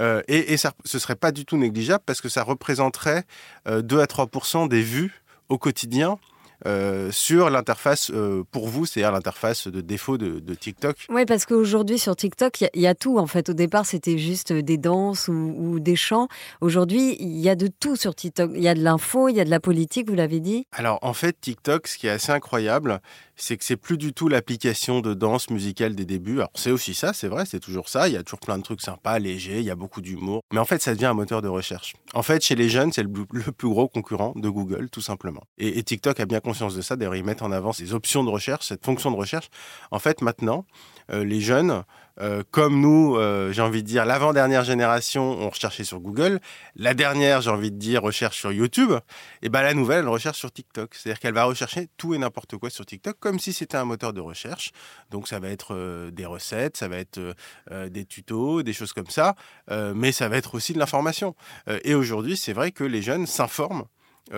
Euh, 0.00 0.22
Et, 0.28 0.54
et 0.54 0.56
ça, 0.56 0.72
ce 0.86 0.98
serait 0.98 1.14
pas 1.16 1.30
du 1.30 1.44
tout 1.44 1.58
négligeable 1.58 2.04
parce 2.06 2.22
que 2.22 2.30
ça 2.30 2.42
représenterait 2.42 3.24
2 3.66 3.98
euh, 3.98 4.02
à 4.02 4.06
3 4.06 4.28
des 4.68 4.80
vues 4.82 5.22
au 5.50 5.58
quotidien 5.58 6.18
euh, 6.64 7.10
sur 7.12 7.50
l'interface 7.50 8.10
euh, 8.14 8.42
pour 8.50 8.68
vous, 8.68 8.86
c'est-à-dire 8.86 9.12
l'interface 9.12 9.68
de 9.68 9.80
défaut 9.80 10.16
de, 10.16 10.54
TikTok? 10.54 11.06
Oui, 11.10 11.26
parce 11.26 11.44
qu'aujourd'hui 11.44 11.98
sur 11.98 12.16
TikTok, 12.16 12.62
il 12.74 12.80
y, 12.80 12.86
a 12.86 12.94
tout 12.94 13.18
en 13.18 13.26
fait. 13.26 13.50
Au 13.50 13.52
départ, 13.52 13.84
c'était 13.84 14.16
juste 14.16 14.52
des 14.52 14.78
danses 14.78 15.28
ou, 15.28 15.78
des 15.80 15.96
chants. 15.96 16.28
Aujourd'hui, 16.60 17.16
il 17.20 17.38
y 17.38 17.48
a 17.48 17.54
de 17.54 17.66
tout 17.68 17.96
sur 17.96 18.14
TikTok. 18.14 18.52
Il 18.54 18.62
y 18.62 18.68
a 18.68 18.74
de 18.74 18.82
l'info, 18.82 19.28
il 19.28 19.36
y 19.36 19.40
a 19.40 19.44
de 19.44 19.50
la 19.50 19.60
politique, 19.60 20.08
vous 20.08 20.14
l'avez 20.14 20.40
dit? 20.40 20.66
Alors 20.72 20.98
en 21.02 21.12
fait, 21.12 21.38
TikTok, 21.40 21.86
ce 21.88 21.98
qui 21.98 22.06
est 22.06 22.10
assez 22.10 22.32
incroyable, 22.32 23.00
c'est 23.36 23.56
que 23.56 23.64
c'est 23.64 23.76
plus 23.76 23.98
du 23.98 24.12
tout 24.12 24.28
l'application 24.28 25.00
de 25.00 25.14
danse 25.14 25.50
musicale 25.50 25.94
des 25.94 26.04
débuts. 26.04 26.38
Alors 26.38 26.50
c'est 26.54 26.70
aussi 26.70 26.94
ça, 26.94 27.12
c'est 27.12 27.28
vrai, 27.28 27.44
c'est 27.46 27.60
toujours 27.60 27.88
ça. 27.88 28.08
Il 28.08 28.14
y 28.14 28.16
a 28.16 28.22
toujours 28.22 28.40
plein 28.40 28.58
de 28.58 28.62
trucs 28.62 28.80
sympas, 28.80 29.18
légers, 29.18 29.58
il 29.58 29.64
y 29.64 29.70
a 29.70 29.76
beaucoup 29.76 30.00
d'humour. 30.00 30.40
Mais 30.52 30.58
en 30.58 30.64
fait, 30.64 30.82
ça 30.82 30.94
devient 30.94 31.06
un 31.06 31.14
moteur 31.14 31.42
de 31.42 31.48
recherche. 31.48 31.94
En 32.14 32.22
fait, 32.22 32.42
chez 32.42 32.54
les 32.54 32.68
jeunes, 32.68 32.92
c'est 32.92 33.02
le, 33.02 33.10
plus 33.52 33.68
gros 33.68 33.88
concurrent 33.88 34.32
de 34.36 34.48
Google, 34.48 34.88
tout 34.90 35.00
simplement. 35.00 35.42
Et, 35.58 35.82
TikTok 35.82 36.18
a 36.18 36.26
bien 36.26 36.40
conscience 36.40 36.74
de 36.74 36.80
ça. 36.80 36.96
D'ailleurs, 36.96 37.16
ils 37.16 37.24
mettent 37.24 37.42
en 37.42 37.52
avant 37.52 37.72
ces 37.72 37.92
options 37.92 38.24
de 38.24 38.30
recherche, 38.30 38.66
cette 38.66 38.84
fonction 38.84 39.10
de 39.10 39.16
recherche. 39.16 39.50
En 39.90 39.98
fait, 39.98 40.22
maintenant, 40.22 40.64
euh, 41.10 41.24
les 41.24 41.40
jeunes, 41.40 41.84
euh, 42.20 42.42
comme 42.50 42.80
nous, 42.80 43.16
euh, 43.16 43.52
j'ai 43.52 43.62
envie 43.62 43.82
de 43.82 43.88
dire, 43.88 44.04
l'avant-dernière 44.04 44.64
génération, 44.64 45.22
on 45.22 45.50
recherchait 45.50 45.84
sur 45.84 46.00
Google. 46.00 46.40
La 46.74 46.94
dernière, 46.94 47.40
j'ai 47.42 47.50
envie 47.50 47.70
de 47.70 47.76
dire, 47.76 48.02
recherche 48.02 48.38
sur 48.38 48.52
YouTube. 48.52 48.92
Et 49.42 49.48
ben 49.48 49.62
la 49.62 49.74
nouvelle, 49.74 50.00
elle 50.00 50.08
recherche 50.08 50.38
sur 50.38 50.50
TikTok. 50.50 50.94
C'est-à-dire 50.94 51.20
qu'elle 51.20 51.34
va 51.34 51.44
rechercher 51.44 51.88
tout 51.96 52.14
et 52.14 52.18
n'importe 52.18 52.56
quoi 52.56 52.70
sur 52.70 52.86
TikTok, 52.86 53.18
comme 53.18 53.38
si 53.38 53.52
c'était 53.52 53.76
un 53.76 53.84
moteur 53.84 54.12
de 54.12 54.20
recherche. 54.20 54.72
Donc 55.10 55.28
ça 55.28 55.38
va 55.38 55.48
être 55.48 56.10
des 56.10 56.26
recettes, 56.26 56.76
ça 56.76 56.88
va 56.88 56.96
être 56.96 57.20
des 57.70 58.04
tutos, 58.04 58.62
des 58.62 58.72
choses 58.72 58.92
comme 58.92 59.10
ça. 59.10 59.34
mais 59.70 60.12
ça 60.12 60.28
va 60.28 60.36
être 60.36 60.54
aussi 60.54 60.72
de 60.72 60.78
l'information. 60.78 61.34
et 61.84 61.94
aujourd'hui, 61.94 62.36
c'est 62.36 62.52
vrai 62.52 62.72
que 62.72 62.84
les 62.84 63.02
jeunes 63.02 63.26
s'informent 63.26 63.84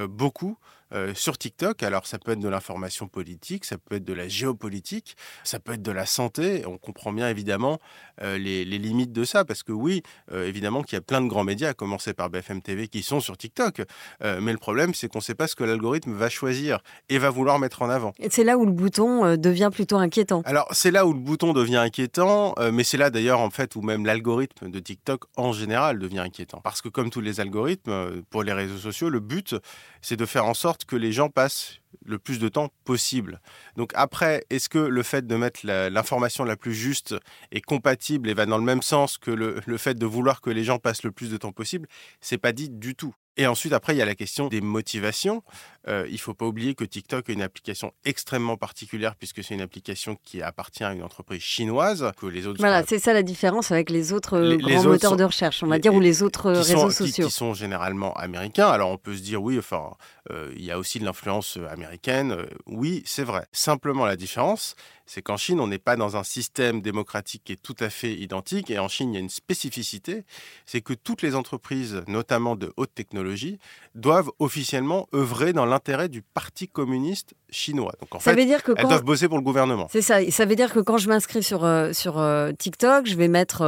beaucoup 0.08 0.58
euh, 0.94 1.12
sur 1.14 1.36
TikTok. 1.36 1.82
Alors 1.82 2.06
ça 2.06 2.18
peut 2.18 2.32
être 2.32 2.40
de 2.40 2.48
l'information 2.48 3.08
politique, 3.08 3.66
ça 3.66 3.76
peut 3.76 3.96
être 3.96 4.04
de 4.04 4.14
la 4.14 4.26
géopolitique, 4.26 5.16
ça 5.44 5.60
peut 5.60 5.74
être 5.74 5.82
de 5.82 5.92
la 5.92 6.06
santé. 6.06 6.64
On 6.66 6.78
comprend 6.78 7.12
bien 7.12 7.28
évidemment 7.28 7.78
euh, 8.22 8.38
les, 8.38 8.64
limites 8.64 9.12
de 9.12 9.24
ça, 9.24 9.44
parce 9.44 9.62
que 9.62 9.72
oui, 9.72 10.02
euh, 10.32 10.46
évidemment 10.46 10.82
qu'il 10.82 10.96
y 10.96 10.98
a 10.98 11.02
plein 11.02 11.20
de 11.20 11.26
grands 11.26 11.44
médias, 11.44 11.70
à 11.70 11.74
commencer 11.74 12.14
par 12.14 12.30
BFM 12.30 12.62
TV, 12.62 12.88
qui 12.88 13.02
sont 13.02 13.20
sur 13.20 13.36
TikTok. 13.36 13.82
mais 14.22 14.52
le 14.52 14.58
problème, 14.58 14.94
c'est 14.94 15.08
qu'on 15.08 15.18
ne 15.18 15.22
sait 15.22 15.34
pas 15.34 15.46
ce 15.46 15.54
que 15.54 15.64
l'algorithme 15.64 16.12
va 16.12 16.28
choisir 16.28 16.78
et 17.08 17.18
va 17.18 17.28
vouloir 17.28 17.58
mettre 17.58 17.82
en 17.82 17.90
avant. 17.90 18.12
Et 18.18 18.30
c'est 18.30 18.44
là 18.44 18.56
où 18.56 18.64
le 18.64 18.72
bouton 18.72 19.36
devient 19.36 19.70
plutôt 19.72 19.98
inquiétant. 19.98 20.42
Alors 20.44 20.68
c'est 20.72 20.90
là 20.90 21.06
où 21.06 21.12
le 21.12 21.18
bouton 21.18 21.52
devient 21.52 21.76
inquiétant, 21.76 22.54
mais 22.72 22.84
c'est 22.84 22.96
là 22.96 23.10
d'ailleurs 23.10 23.40
en 23.40 23.50
fait 23.50 23.76
où 23.76 23.82
même 23.82 24.06
l'algorithme 24.06 24.70
de 24.70 24.78
TikTok 24.78 25.24
en 25.36 25.52
général 25.52 25.98
devient 25.98 26.20
inquiétant. 26.20 26.60
Parce 26.62 26.80
que 26.80 26.88
comme 26.88 27.10
tous 27.10 27.20
les 27.20 27.40
algorithmes, 27.40 28.22
pour 28.30 28.42
les 28.42 28.52
réseaux 28.52 28.78
sociaux, 28.78 29.10
le 29.10 29.20
but, 29.20 29.54
c'est 30.00 30.16
de 30.16 30.26
faire 30.26 30.46
en 30.46 30.54
sorte 30.54 30.77
que 30.86 30.96
les 30.96 31.12
gens 31.12 31.28
passent 31.28 31.80
le 32.04 32.18
plus 32.18 32.38
de 32.38 32.48
temps 32.48 32.70
possible. 32.84 33.40
Donc 33.76 33.92
après, 33.94 34.44
est-ce 34.50 34.68
que 34.68 34.78
le 34.78 35.02
fait 35.02 35.26
de 35.26 35.36
mettre 35.36 35.60
l'information 35.64 36.44
la, 36.44 36.56
plus 36.56 36.74
juste 36.74 37.14
est 37.52 37.60
compatible 37.60 38.28
et 38.28 38.34
va 38.34 38.46
dans 38.46 38.58
le 38.58 38.64
même 38.64 38.82
sens 38.82 39.18
que 39.18 39.30
le, 39.30 39.60
le 39.66 39.78
fait 39.78 39.94
de 39.94 40.06
vouloir 40.06 40.40
que 40.40 40.50
les 40.50 40.64
gens 40.64 40.78
passent 40.78 41.02
le 41.02 41.12
plus 41.12 41.30
de 41.30 41.36
temps 41.36 41.52
possible? 41.52 41.88
C'est 42.20 42.38
pas 42.38 42.52
dit 42.52 42.70
du 42.70 42.94
tout. 42.94 43.14
Et 43.38 43.46
ensuite, 43.46 43.72
après, 43.72 43.94
il 43.94 43.98
y 43.98 44.02
a 44.02 44.04
la 44.04 44.16
question 44.16 44.48
des 44.48 44.60
motivations. 44.60 45.44
Euh, 45.88 46.04
il 46.08 46.14
ne 46.14 46.18
faut 46.18 46.34
pas 46.34 46.46
oublier 46.46 46.74
que 46.74 46.84
TikTok 46.84 47.30
est 47.30 47.32
une 47.32 47.42
application 47.42 47.92
extrêmement 48.04 48.56
particulière 48.56 49.16
puisque 49.16 49.42
c'est 49.42 49.54
une 49.54 49.60
application 49.60 50.16
qui 50.22 50.42
appartient 50.42 50.84
à 50.84 50.92
une 50.92 51.02
entreprise 51.02 51.40
chinoise. 51.40 52.10
Que 52.18 52.26
les 52.26 52.46
autres 52.46 52.60
voilà, 52.60 52.84
c'est 52.86 52.98
ça 52.98 53.12
la 53.12 53.22
différence 53.22 53.70
avec 53.70 53.88
les 53.88 54.12
autres 54.12 54.56
grands 54.56 54.84
moteurs 54.84 55.16
de 55.16 55.24
recherche, 55.24 55.62
on 55.62 55.66
va 55.66 55.78
dire, 55.78 55.94
ou 55.94 56.00
les 56.00 56.22
autres 56.22 56.50
réseaux 56.50 56.90
sociaux. 56.90 57.26
Qui, 57.26 57.32
sont 57.32 57.54
généralement 57.54 58.12
américains. 58.14 58.68
Alors 58.68 58.90
on 58.90 58.98
peut 58.98 59.16
se 59.16 59.22
dire, 59.22 59.42
oui, 59.42 59.58
enfin, 59.58 59.92
euh, 60.30 60.52
il 60.56 60.64
y 60.64 60.70
a 60.70 60.78
aussi 60.78 60.98
de 60.98 61.04
l'influence 61.04 61.58
américaine. 61.70 62.32
Euh, 62.32 62.46
oui, 62.66 63.02
c'est 63.06 63.24
vrai. 63.24 63.46
Simplement, 63.52 64.04
la 64.04 64.16
différence, 64.16 64.76
c'est 65.06 65.22
qu'en 65.22 65.38
Chine, 65.38 65.58
on 65.58 65.66
n'est 65.66 65.78
pas 65.78 65.96
dans 65.96 66.16
un 66.16 66.22
système 66.22 66.82
démocratique 66.82 67.42
qui 67.44 67.52
est 67.52 67.62
tout 67.62 67.76
à 67.80 67.88
fait 67.88 68.12
identique. 68.12 68.70
Et 68.70 68.78
en 68.78 68.88
Chine, 68.88 69.12
il 69.12 69.14
y 69.14 69.16
a 69.16 69.20
une 69.20 69.30
spécificité, 69.30 70.24
c'est 70.66 70.82
que 70.82 70.92
toutes 70.92 71.22
les 71.22 71.34
entreprises, 71.34 72.02
notamment 72.06 72.56
de 72.56 72.72
haute 72.76 72.94
technologie, 72.94 73.58
doivent 73.94 74.30
officiellement 74.38 75.08
œuvrer 75.14 75.54
dans 75.54 75.64
l'intérêt 75.78 76.08
du 76.08 76.22
Parti 76.22 76.66
communiste 76.66 77.34
chinois. 77.50 77.92
Donc 78.00 78.12
en 78.12 78.18
ça 78.18 78.32
fait, 78.32 78.40
veut 78.40 78.46
dire 78.46 78.64
que 78.64 78.72
elles 78.76 78.88
doivent 78.88 79.04
bosser 79.04 79.28
pour 79.28 79.38
le 79.38 79.44
gouvernement. 79.44 79.86
C'est 79.90 80.02
ça. 80.02 80.18
Ça 80.30 80.44
veut 80.44 80.56
dire 80.56 80.72
que 80.72 80.80
quand 80.80 80.98
je 80.98 81.08
m'inscris 81.08 81.44
sur, 81.44 81.64
euh, 81.64 81.92
sur 81.92 82.18
euh, 82.18 82.50
TikTok, 82.50 83.06
je 83.06 83.14
vais 83.14 83.28
mettre 83.28 83.62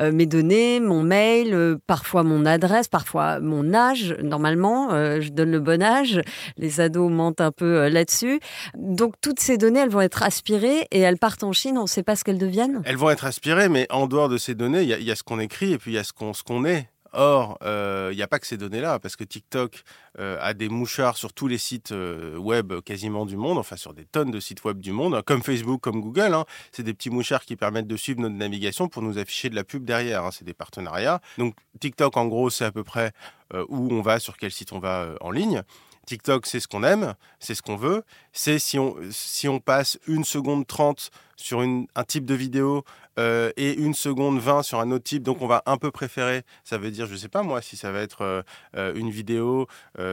euh, 0.00 0.10
mes 0.10 0.24
données, 0.24 0.80
mon 0.80 1.02
mail, 1.02 1.76
parfois 1.86 2.22
mon 2.22 2.46
adresse, 2.46 2.88
parfois 2.88 3.40
mon 3.40 3.74
âge. 3.74 4.16
Normalement, 4.22 4.90
je 5.20 5.28
donne 5.28 5.50
le 5.50 5.60
bon 5.60 5.82
âge. 5.82 6.22
Les 6.56 6.80
ados 6.80 7.12
mentent 7.12 7.42
un 7.42 7.52
peu 7.52 7.88
là-dessus. 7.88 8.40
Donc 8.74 9.14
toutes 9.20 9.40
ces 9.40 9.58
données, 9.58 9.80
elles 9.80 9.90
vont 9.90 10.00
être 10.00 10.22
aspirées 10.22 10.86
et 10.90 11.00
elles 11.00 11.18
partent 11.18 11.44
en 11.44 11.52
Chine, 11.52 11.76
on 11.76 11.82
ne 11.82 11.86
sait 11.86 12.02
pas 12.02 12.16
ce 12.16 12.24
qu'elles 12.24 12.38
deviennent 12.38 12.80
Elles 12.86 12.96
vont 12.96 13.10
être 13.10 13.26
aspirées, 13.26 13.68
mais 13.68 13.86
en 13.90 14.06
dehors 14.06 14.30
de 14.30 14.38
ces 14.38 14.54
données, 14.54 14.82
il 14.82 14.88
y, 14.88 15.10
a 15.10 15.16
ce 15.16 15.22
qu'on 15.22 15.38
écrit 15.40 15.72
et 15.72 15.78
puis 15.78 15.92
il 15.92 15.94
y 15.94 15.98
a 15.98 16.04
ce 16.04 16.12
qu'on 16.12 16.64
est. 16.64 16.88
Or, 17.12 17.58
il 17.62 18.16
n'y 18.16 18.22
a 18.22 18.28
pas 18.28 18.38
que 18.38 18.46
ces 18.46 18.56
données-là, 18.56 18.98
parce 18.98 19.16
que 19.16 19.24
TikTok 19.24 19.84
euh, 20.18 20.36
a 20.40 20.54
des 20.54 20.68
mouchards 20.68 21.16
sur 21.16 21.32
tous 21.32 21.46
les 21.46 21.58
sites 21.58 21.92
euh, 21.92 22.36
web 22.36 22.72
quasiment 22.80 23.26
du 23.26 23.36
monde, 23.36 23.58
enfin 23.58 23.76
sur 23.76 23.94
des 23.94 24.04
tonnes 24.04 24.30
de 24.30 24.40
sites 24.40 24.64
web 24.64 24.80
du 24.80 24.92
monde, 24.92 25.22
comme 25.22 25.42
Facebook, 25.42 25.80
comme 25.80 26.00
Google. 26.00 26.34
Hein. 26.34 26.44
C'est 26.72 26.82
des 26.82 26.94
petits 26.94 27.10
mouchards 27.10 27.44
qui 27.44 27.56
permettent 27.56 27.86
de 27.86 27.96
suivre 27.96 28.20
notre 28.20 28.34
navigation 28.34 28.88
pour 28.88 29.02
nous 29.02 29.18
afficher 29.18 29.50
de 29.50 29.54
la 29.54 29.64
pub 29.64 29.84
derrière. 29.84 30.24
Hein. 30.24 30.30
C'est 30.32 30.44
des 30.44 30.54
partenariats. 30.54 31.20
Donc 31.38 31.54
TikTok, 31.78 32.16
en 32.16 32.26
gros, 32.26 32.50
c'est 32.50 32.64
à 32.64 32.72
peu 32.72 32.82
près 32.82 33.12
euh, 33.54 33.64
où 33.68 33.88
on 33.92 34.02
va, 34.02 34.18
sur 34.18 34.36
quel 34.36 34.50
site 34.50 34.72
on 34.72 34.80
va 34.80 35.14
en 35.20 35.30
ligne. 35.30 35.62
TikTok, 36.06 36.46
c'est 36.46 36.58
ce 36.58 36.66
qu'on 36.66 36.82
aime, 36.82 37.14
c'est 37.38 37.54
ce 37.54 37.62
qu'on 37.62 37.76
veut. 37.76 38.02
C'est 38.32 38.58
si 38.58 38.78
on, 38.78 38.96
si 39.10 39.48
on 39.48 39.60
passe 39.60 39.98
une 40.08 40.24
seconde 40.24 40.66
30 40.66 41.10
sur 41.36 41.62
une, 41.62 41.86
un 41.94 42.04
type 42.04 42.24
de 42.24 42.34
vidéo 42.34 42.84
euh, 43.20 43.52
et 43.56 43.74
une 43.74 43.92
seconde 43.92 44.38
20 44.38 44.62
sur 44.62 44.80
un 44.80 44.90
autre 44.92 45.04
type, 45.04 45.22
donc 45.22 45.42
on 45.42 45.46
va 45.46 45.62
un 45.66 45.76
peu 45.76 45.90
préférer. 45.90 46.42
Ça 46.64 46.78
veut 46.78 46.90
dire, 46.90 47.06
je 47.06 47.16
sais 47.16 47.28
pas 47.28 47.42
moi, 47.42 47.60
si 47.60 47.76
ça 47.76 47.92
va 47.92 48.00
être 48.00 48.22
euh, 48.22 48.42
euh, 48.76 48.94
une 48.94 49.10
vidéo 49.10 49.66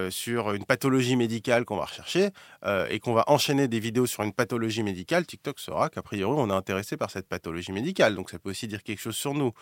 sur 0.10 0.52
une 0.52 0.66
pathologie 0.66 1.16
médicale 1.16 1.64
qu'on 1.64 1.78
va 1.78 1.86
rechercher 1.86 2.30
et 2.90 3.00
qu'on 3.00 3.14
va 3.14 3.24
enchaîner 3.28 3.68
des 3.68 3.80
vidéos 3.80 4.06
sur 4.06 4.24
une 4.24 4.34
pathologie 4.34 4.84
médicale, 4.84 5.26
TikTok 5.26 5.60
saura 5.60 5.90
qu'a 5.90 6.02
priori 6.02 6.36
on 6.38 6.50
est 6.50 6.54
intéressé 6.54 6.98
par 6.98 7.10
cette 7.10 7.28
pathologie 7.28 7.72
médicale. 7.72 8.16
Donc 8.16 8.30
ça 8.30 8.40
peut 8.40 8.50
aussi 8.50 8.68
dire 8.68 8.84
quelque 8.84 9.00
chose 9.00 9.16
sur 9.16 9.34
nous. 9.34 9.54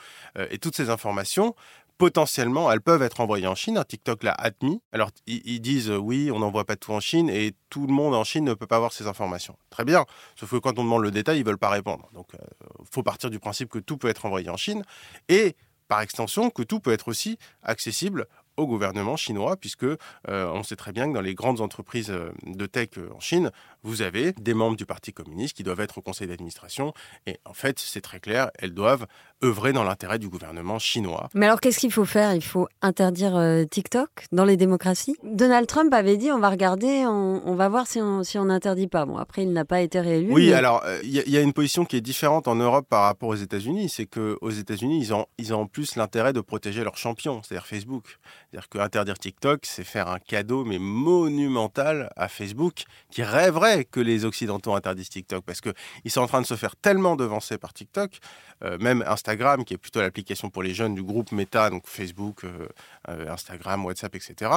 et 0.50 0.58
toutes 0.58 0.76
ces 0.76 0.90
informations, 0.90 1.56
potentiellement, 1.98 2.72
elles 2.72 2.82
peuvent 2.82 3.02
être 3.02 3.22
envoyées 3.22 3.48
en 3.48 3.56
Chine. 3.56 3.82
TikTok 3.88 4.24
l'a 4.24 4.34
admis. 4.34 4.82
Alors, 4.92 5.12
ils, 5.28 5.60
disent 5.60 5.90
euh, 5.90 5.98
oui, 5.98 6.32
on 6.32 6.40
n'envoie 6.40 6.66
pas 6.66 6.76
tout 6.76 6.92
en 6.92 7.00
Chine 7.00 7.30
et 7.30 7.54
tout 7.70 7.88
le 7.88 7.94
monde 7.94 8.14
en 8.14 8.24
Chine 8.24 8.44
ne 8.44 8.54
peut 8.54 8.68
pas 8.68 8.78
avoir 8.78 8.94
ces 8.94 9.08
informations. 9.08 9.58
Très 9.70 9.86
bien. 9.86 10.06
Sauf 10.36 10.52
que 10.52 10.58
quand 10.58 10.78
on 10.80 10.84
demande 10.84 11.04
le 11.04 11.12
détail, 11.12 11.40
ils 11.40 11.46
veulent 11.46 11.58
pas 11.58 11.70
répondre. 11.70 12.10
Donc, 12.14 12.28
il 12.34 12.40
euh, 12.40 12.84
faut 12.92 13.04
partir 13.04 13.30
du 13.30 13.40
principe 13.40 13.70
que 13.70 13.80
tout 13.80 13.98
peut 13.98 14.10
être 14.10 14.26
envoyé 14.26 14.50
en 14.50 14.58
Chine 14.58 14.84
et 15.30 15.56
par 15.88 16.02
extension 16.02 16.50
que 16.50 16.64
tout 16.64 16.80
peut 16.80 16.92
être 16.92 17.08
aussi 17.08 17.38
accessible 17.62 18.28
au 18.58 18.68
gouvernement 18.68 19.18
chinois, 19.18 19.58
puisque 19.58 19.84
euh, 19.84 19.98
on 20.28 20.64
sait 20.64 20.78
très 20.78 20.94
bien 20.94 21.08
que 21.08 21.14
dans 21.14 21.22
les 21.22 21.36
grandes 21.36 21.62
entreprises 21.62 22.14
de 22.46 22.66
tech 22.66 22.90
en 23.14 23.20
Chine, 23.20 23.52
vous 23.86 24.02
avez 24.02 24.34
des 24.34 24.54
membres 24.54 24.76
du 24.76 24.86
Parti 24.86 25.14
communiste 25.14 25.56
qui 25.56 25.64
doivent 25.64 25.80
être 25.80 26.00
au 26.00 26.02
conseil 26.02 26.28
d'administration. 26.28 26.94
Et 27.28 27.40
en 27.46 27.54
fait, 27.54 27.80
c'est 27.80 28.02
très 28.02 28.20
clair, 28.20 28.50
elles 28.58 28.74
doivent 28.74 29.06
œuvrer 29.44 29.74
dans 29.74 29.84
l'intérêt 29.84 30.18
du 30.18 30.28
gouvernement 30.28 30.80
chinois. 30.80 31.30
Mais 31.34 31.46
alors, 31.46 31.62
qu'est-ce 31.62 31.80
qu'il 31.80 31.92
faut 31.92 32.06
faire? 32.06 32.34
Il 32.34 32.44
faut 32.44 32.68
interdire 32.82 33.36
euh, 33.36 33.64
TikTok 33.66 34.10
dans 34.32 34.46
les 34.46 34.58
démocraties? 34.58 35.16
Donald 35.24 35.68
Trump 35.68 35.94
avait 35.94 36.18
dit 36.18 36.32
on 36.32 36.40
va 36.40 36.50
regarder, 36.50 37.06
on, 37.06 37.56
va 37.56 37.70
voir 37.70 37.86
si 37.86 38.02
on 38.02 38.24
si 38.24 38.40
n'interdit 38.40 38.88
pas. 38.88 39.06
Bon, 39.06 39.18
après, 39.18 39.44
il 39.44 39.54
n'a 39.54 39.66
pas 39.66 39.82
été 39.82 40.00
réélu. 40.00 40.32
Oui, 40.32 40.52
alors, 40.54 40.84
il 41.04 41.20
euh, 41.20 41.24
y, 41.28 41.38
a 41.38 41.42
une 41.42 41.54
position 41.54 41.86
qui 41.86 41.96
est 41.96 42.02
différente 42.02 42.48
en 42.48 42.56
Europe 42.56 42.88
par 42.90 43.04
rapport 43.04 43.30
aux 43.30 43.36
États-Unis. 43.36 43.90
C'est 43.90 44.06
qu'aux 44.06 44.50
États-Unis, 44.50 45.00
ils 45.00 45.14
ont, 45.14 45.26
ils 45.38 45.54
ont 45.54 45.62
en 45.62 45.68
plus 45.68 45.96
l'intérêt 45.96 46.34
de 46.34 46.42
protéger 46.42 46.84
leurs 46.84 46.98
champions, 46.98 47.42
c'est-à-dire 47.44 47.68
Facebook. 47.68 48.18
C'est-à-dire 48.50 48.70
qu'interdire 48.70 49.20
TikTok, 49.20 49.62
c'est 49.64 49.84
faire 49.84 50.08
un 50.08 50.20
cadeau, 50.20 50.66
mais 50.66 50.80
monumental 50.80 52.12
à 52.16 52.28
Facebook, 52.28 52.86
qui 53.12 53.24
rêverait 53.24 53.75
que 53.84 54.00
les 54.00 54.24
Occidentaux 54.24 54.74
interdisent 54.74 55.10
TikTok 55.10 55.44
parce 55.44 55.62
qu'ils 55.62 56.12
sont 56.12 56.22
en 56.22 56.28
train 56.28 56.42
de 56.42 56.46
se 56.46 56.56
faire 56.56 56.76
tellement 56.76 57.16
devancer 57.16 57.58
par 57.58 57.74
TikTok, 57.74 58.20
euh, 58.64 58.78
même 58.78 59.04
Instagram, 59.08 59.66
qui 59.66 59.74
est 59.74 59.78
plutôt 59.78 60.02
l'application 60.02 60.50
pour 60.50 60.64
les 60.64 60.74
jeunes 60.74 60.96
du 60.96 61.04
groupe 61.04 61.32
Meta, 61.32 61.70
donc 61.70 61.88
Facebook, 61.88 62.44
euh, 62.44 62.68
euh, 63.10 63.30
Instagram, 63.30 63.86
WhatsApp, 63.86 64.16
etc. 64.16 64.52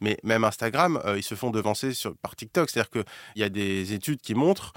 Mais 0.00 0.18
même 0.24 0.44
Instagram, 0.44 1.00
ils 1.16 1.22
se 1.22 1.34
font 1.34 1.50
devancer 1.50 1.92
par 2.22 2.34
TikTok. 2.34 2.70
C'est-à-dire 2.70 2.90
qu'il 2.90 3.04
y 3.36 3.42
a 3.44 3.48
des 3.48 3.92
études 3.92 4.20
qui 4.20 4.34
montrent 4.34 4.72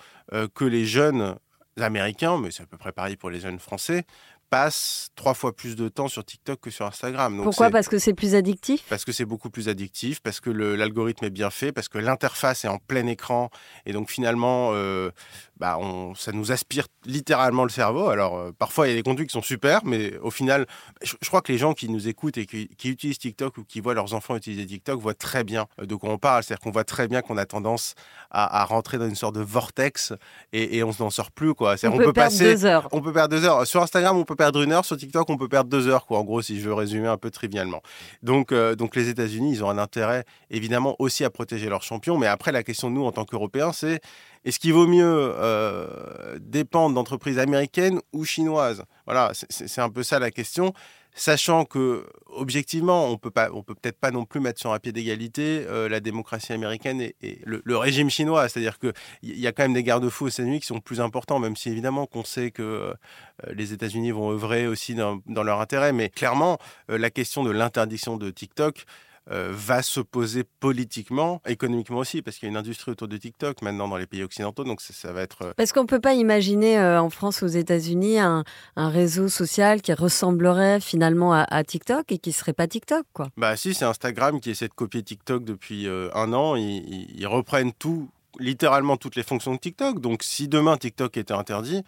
que 0.53 0.65
les 0.65 0.85
jeunes 0.85 1.37
américains, 1.77 2.37
mais 2.37 2.51
c'est 2.51 2.63
à 2.63 2.65
peu 2.65 2.77
près 2.77 2.91
pareil 2.91 3.15
pour 3.15 3.29
les 3.29 3.39
jeunes 3.39 3.59
français, 3.59 4.05
passe 4.49 5.09
trois 5.15 5.33
fois 5.33 5.55
plus 5.55 5.75
de 5.75 5.89
temps 5.89 6.07
sur 6.07 6.23
TikTok 6.23 6.59
que 6.59 6.69
sur 6.69 6.85
Instagram. 6.85 7.41
Pourquoi 7.43 7.69
Parce 7.69 7.87
que 7.87 7.99
c'est 7.99 8.13
plus 8.13 8.35
addictif? 8.35 8.83
Parce 8.89 9.05
que 9.05 9.11
c'est 9.11 9.25
beaucoup 9.25 9.49
plus 9.49 9.69
addictif, 9.69 10.21
parce 10.21 10.39
que 10.39 10.49
l'algorithme 10.49 11.25
est 11.25 11.29
bien 11.29 11.49
fait, 11.49 11.71
parce 11.71 11.89
que 11.89 11.97
l'interface 11.97 12.65
est 12.65 12.67
en 12.67 12.77
plein 12.77 13.07
écran. 13.07 13.49
Et 13.85 13.93
donc 13.93 14.09
finalement, 14.09 14.71
euh, 14.73 15.11
bah, 15.59 15.77
on, 15.79 16.13
ça 16.15 16.31
nous 16.31 16.51
aspire 16.51 16.87
littéralement 17.05 17.63
le 17.63 17.69
cerveau. 17.69 18.09
Alors 18.09 18.37
euh, 18.37 18.51
parfois, 18.57 18.87
il 18.87 18.91
y 18.91 18.93
a 18.93 18.95
des 18.95 19.03
contenus 19.03 19.27
qui 19.27 19.33
sont 19.33 19.41
super, 19.41 19.81
mais 19.85 20.17
au 20.19 20.31
final, 20.31 20.65
je, 21.01 21.15
crois 21.27 21.41
que 21.41 21.51
les 21.51 21.57
gens 21.57 21.73
qui 21.73 21.89
nous 21.89 22.07
écoutent 22.07 22.37
et 22.37 22.45
qui, 22.45 22.69
utilisent 22.83 23.19
TikTok 23.19 23.57
ou 23.57 23.63
qui 23.63 23.79
voient 23.79 23.93
leurs 23.93 24.13
enfants 24.13 24.35
utiliser 24.35 24.65
TikTok 24.65 24.99
voient 24.99 25.13
très 25.13 25.43
bien 25.43 25.65
de 25.81 25.95
quoi 25.95 26.09
on 26.09 26.17
parle. 26.17 26.43
C'est-à-dire 26.43 26.61
qu'on 26.61 26.71
voit 26.71 26.83
très 26.83 27.07
bien 27.07 27.21
qu'on 27.21 27.37
a 27.37 27.45
tendance 27.45 27.95
à, 28.29 28.63
rentrer 28.65 28.97
dans 28.97 29.07
une 29.07 29.15
sorte 29.15 29.35
de 29.35 29.41
vortex 29.41 30.13
et, 30.53 30.77
et 30.77 30.83
on 30.83 30.91
n'en 30.99 31.09
sort 31.09 31.31
plus. 31.31 31.53
Quoi. 31.53 31.75
On, 31.83 31.87
on, 31.87 31.97
peut, 31.97 32.13
perdre 32.13 32.37
deux 32.37 32.65
heures. 32.65 32.87
On 32.91 33.01
peut 33.01 33.13
perdre 33.13 33.35
deux 33.35 33.45
heures. 33.45 33.65
Sur 33.65 33.81
Instagram, 33.81 34.17
on 34.17 34.23
peut 34.23 34.35
perdre 34.35 34.61
une 34.61 34.71
heure. 34.71 34.85
Sur 34.85 34.97
TikTok, 34.97 35.29
on 35.29 35.37
peut 35.37 35.47
perdre 35.47 35.69
deux 35.69 35.87
heures, 35.87 36.05
quoi, 36.05 36.19
en 36.19 36.23
gros, 36.23 36.41
si 36.41 36.59
je 36.59 36.67
veux 36.67 36.73
résumer 36.73 37.07
un 37.07 37.17
peu 37.17 37.31
trivialement. 37.31 37.81
Donc, 38.23 38.51
euh, 38.51 38.75
donc 38.75 38.95
les 38.95 39.09
États-Unis, 39.09 39.53
ils 39.53 39.63
ont 39.63 39.69
un 39.69 39.77
intérêt, 39.77 40.23
évidemment, 40.49 40.95
aussi 40.99 41.23
à 41.23 41.29
protéger 41.29 41.69
leurs 41.69 41.83
champions. 41.83 42.17
Mais 42.17 42.27
après, 42.27 42.51
la 42.51 42.63
question 42.63 42.89
de 42.89 42.95
nous, 42.95 43.05
en 43.05 43.11
tant 43.11 43.25
qu'Européens, 43.25 43.73
c'est 43.73 44.01
est-ce 44.45 44.59
qu'il 44.59 44.73
vaut 44.73 44.87
mieux 44.87 45.03
euh, 45.05 46.37
dépendre 46.39 46.95
d'entreprises 46.95 47.39
américaines 47.39 47.99
ou 48.13 48.25
chinoises? 48.25 48.83
Voilà, 49.05 49.31
c'est 49.33 49.81
un 49.81 49.89
peu 49.89 50.03
ça 50.03 50.19
la 50.19 50.31
question 50.31 50.73
sachant 51.17 51.65
que 51.65 52.05
objectivement, 52.27 53.07
on 53.09 53.17
peut 53.17 53.31
pas, 53.31 53.49
on 53.51 53.63
peut 53.63 53.73
peut-être 53.73 53.99
pas 53.99 54.11
non 54.11 54.23
plus 54.23 54.39
mettre 54.39 54.59
sur 54.59 54.71
un 54.71 54.79
pied 54.79 54.91
d'égalité 54.91 55.65
euh, 55.67 55.89
la 55.89 55.99
démocratie 55.99 56.53
américaine 56.53 57.01
et, 57.01 57.41
le, 57.43 57.77
régime 57.77 58.09
chinois. 58.09 58.47
C'est-à-dire 58.47 58.77
qu'il 58.79 58.93
y 59.23 59.47
a 59.47 59.51
quand 59.51 59.63
même 59.63 59.73
des 59.73 59.83
garde-fous 59.83 60.25
aux 60.25 60.29
États-Unis 60.29 60.59
qui 60.59 60.67
sont 60.67 60.79
plus 60.79 61.01
importants, 61.01 61.39
même 61.39 61.55
si 61.55 61.69
évidemment 61.69 62.05
qu'on 62.05 62.23
sait 62.23 62.51
que 62.51 62.61
euh, 62.61 62.93
les 63.51 63.73
États-Unis 63.73 64.11
vont 64.11 64.31
œuvrer 64.31 64.67
aussi 64.67 64.93
dans, 64.93 65.19
leur 65.27 65.59
intérêt. 65.59 65.91
Mais 65.91 66.09
clairement, 66.09 66.59
la 66.87 67.09
question 67.09 67.43
de 67.43 67.51
l'interdiction 67.51 68.17
de 68.17 68.29
TikTok, 68.29 68.85
euh, 69.29 69.49
va 69.51 69.81
se 69.81 69.99
poser 69.99 70.45
politiquement, 70.61 71.41
économiquement 71.45 71.97
aussi, 71.97 72.21
parce 72.21 72.37
qu'il 72.37 72.47
y 72.47 72.49
a 72.49 72.51
une 72.51 72.57
industrie 72.57 72.91
autour 72.91 73.09
de 73.09 73.17
TikTok 73.17 73.61
maintenant 73.61 73.89
dans 73.89 73.97
les 73.97 74.05
pays 74.05 74.23
occidentaux, 74.23 74.63
donc 74.63 74.79
ça, 74.79 75.11
va 75.11 75.21
être... 75.21 75.41
Euh, 75.41 75.53
parce 75.57 75.73
qu'on 75.73 75.81
ne 75.81 75.87
peut 75.87 75.99
pas 75.99 76.13
imaginer 76.13 76.79
euh, 76.79 77.01
en 77.01 77.09
France, 77.09 77.43
aux 77.43 77.47
États-Unis, 77.47 78.19
un, 78.19 78.45
réseau 78.77 79.27
social 79.27 79.81
qui 79.81 79.91
ressemblerait 79.91 80.79
finalement 80.79 81.33
à, 81.33 81.63
TikTok 81.65 82.09
et 82.11 82.19
qui 82.19 82.31
serait 82.31 82.53
pas 82.53 82.67
TikTok, 82.67 83.05
quoi. 83.11 83.27
Bah 83.35 83.57
si, 83.57 83.73
c'est 83.73 83.83
Instagram 83.83 84.39
qui 84.39 84.51
essaie 84.51 84.69
de 84.69 84.73
copier 84.73 85.03
TikTok 85.03 85.43
depuis 85.43 85.87
un 85.87 86.33
an, 86.33 86.55
ils, 86.55 87.11
ils 87.13 87.27
reprennent 87.27 87.73
tout, 87.73 88.09
littéralement 88.39 88.95
toutes 88.95 89.17
les 89.17 89.23
fonctions 89.23 89.53
de 89.53 89.59
TikTok, 89.59 89.99
donc 89.99 90.23
si 90.23 90.47
demain 90.47 90.77
TikTok 90.77 91.17
était 91.17 91.33
interdit, 91.33 91.83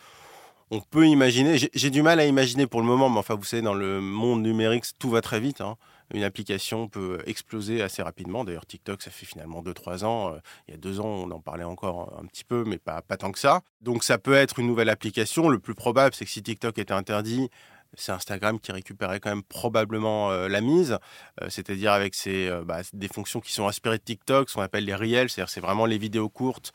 on 0.71 0.81
peut 0.81 1.07
imaginer, 1.07 1.57
j'ai 1.73 1.89
du 1.89 2.01
mal 2.01 2.19
à 2.19 2.25
imaginer 2.25 2.67
pour 2.67 2.81
le 2.81 2.85
moment, 2.85 3.09
mais 3.09 3.19
enfin 3.19 3.35
vous 3.35 3.45
savez, 3.45 3.61
dans 3.61 3.73
le 3.73 4.01
monde 4.01 4.43
numérique, 4.43 4.83
tout 4.99 5.09
va 5.09 5.21
très 5.21 5.39
vite. 5.39 5.61
Hein 5.61 5.77
une 6.13 6.23
application 6.23 6.87
peut 6.87 7.21
exploser 7.25 7.81
assez 7.81 8.01
rapidement. 8.01 8.43
D'ailleurs, 8.43 8.65
TikTok, 8.65 9.01
ça 9.01 9.11
fait 9.11 9.25
finalement 9.25 9.61
2-3 9.61 10.05
ans. 10.05 10.33
Euh, 10.33 10.39
il 10.67 10.71
y 10.71 10.73
a 10.73 10.77
deux 10.77 10.99
ans, 10.99 11.07
on 11.07 11.31
en 11.31 11.39
parlait 11.39 11.63
encore 11.63 12.17
un 12.21 12.25
petit 12.25 12.43
peu, 12.43 12.63
mais 12.65 12.77
pas, 12.77 13.01
pas 13.01 13.17
tant 13.17 13.31
que 13.31 13.39
ça. 13.39 13.61
Donc 13.81 14.03
ça 14.03 14.17
peut 14.17 14.33
être 14.33 14.59
une 14.59 14.67
nouvelle 14.67 14.89
application. 14.89 15.49
Le 15.49 15.59
plus 15.59 15.75
probable, 15.75 16.15
c'est 16.15 16.25
que 16.25 16.31
si 16.31 16.41
TikTok 16.41 16.77
était 16.77 16.93
interdit, 16.93 17.49
c'est 17.95 18.11
Instagram 18.11 18.59
qui 18.59 18.71
récupérait 18.71 19.19
quand 19.19 19.29
même 19.29 19.43
probablement 19.43 20.31
euh, 20.31 20.47
la 20.47 20.61
mise, 20.61 20.97
euh, 21.41 21.47
c'est-à-dire 21.49 21.91
avec 21.91 22.15
euh, 22.27 22.63
bah, 22.63 22.81
des 22.93 23.07
fonctions 23.07 23.39
qui 23.39 23.51
sont 23.51 23.67
inspirées 23.67 23.97
de 23.97 24.03
TikTok, 24.03 24.49
ce 24.49 24.55
qu'on 24.55 24.61
appelle 24.61 24.85
les 24.85 24.95
reels, 24.95 25.29
c'est-à-dire 25.29 25.49
c'est 25.49 25.59
vraiment 25.59 25.85
les 25.85 25.97
vidéos 25.97 26.29
courtes, 26.29 26.71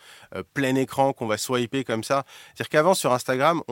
plein 0.52 0.74
écran 0.74 1.12
qu'on 1.12 1.26
va 1.26 1.36
swiper 1.36 1.84
comme 1.84 2.04
ça. 2.04 2.24
C'est-à-dire 2.54 2.68
qu'avant 2.70 2.94
sur 2.94 3.12
Instagram, 3.12 3.62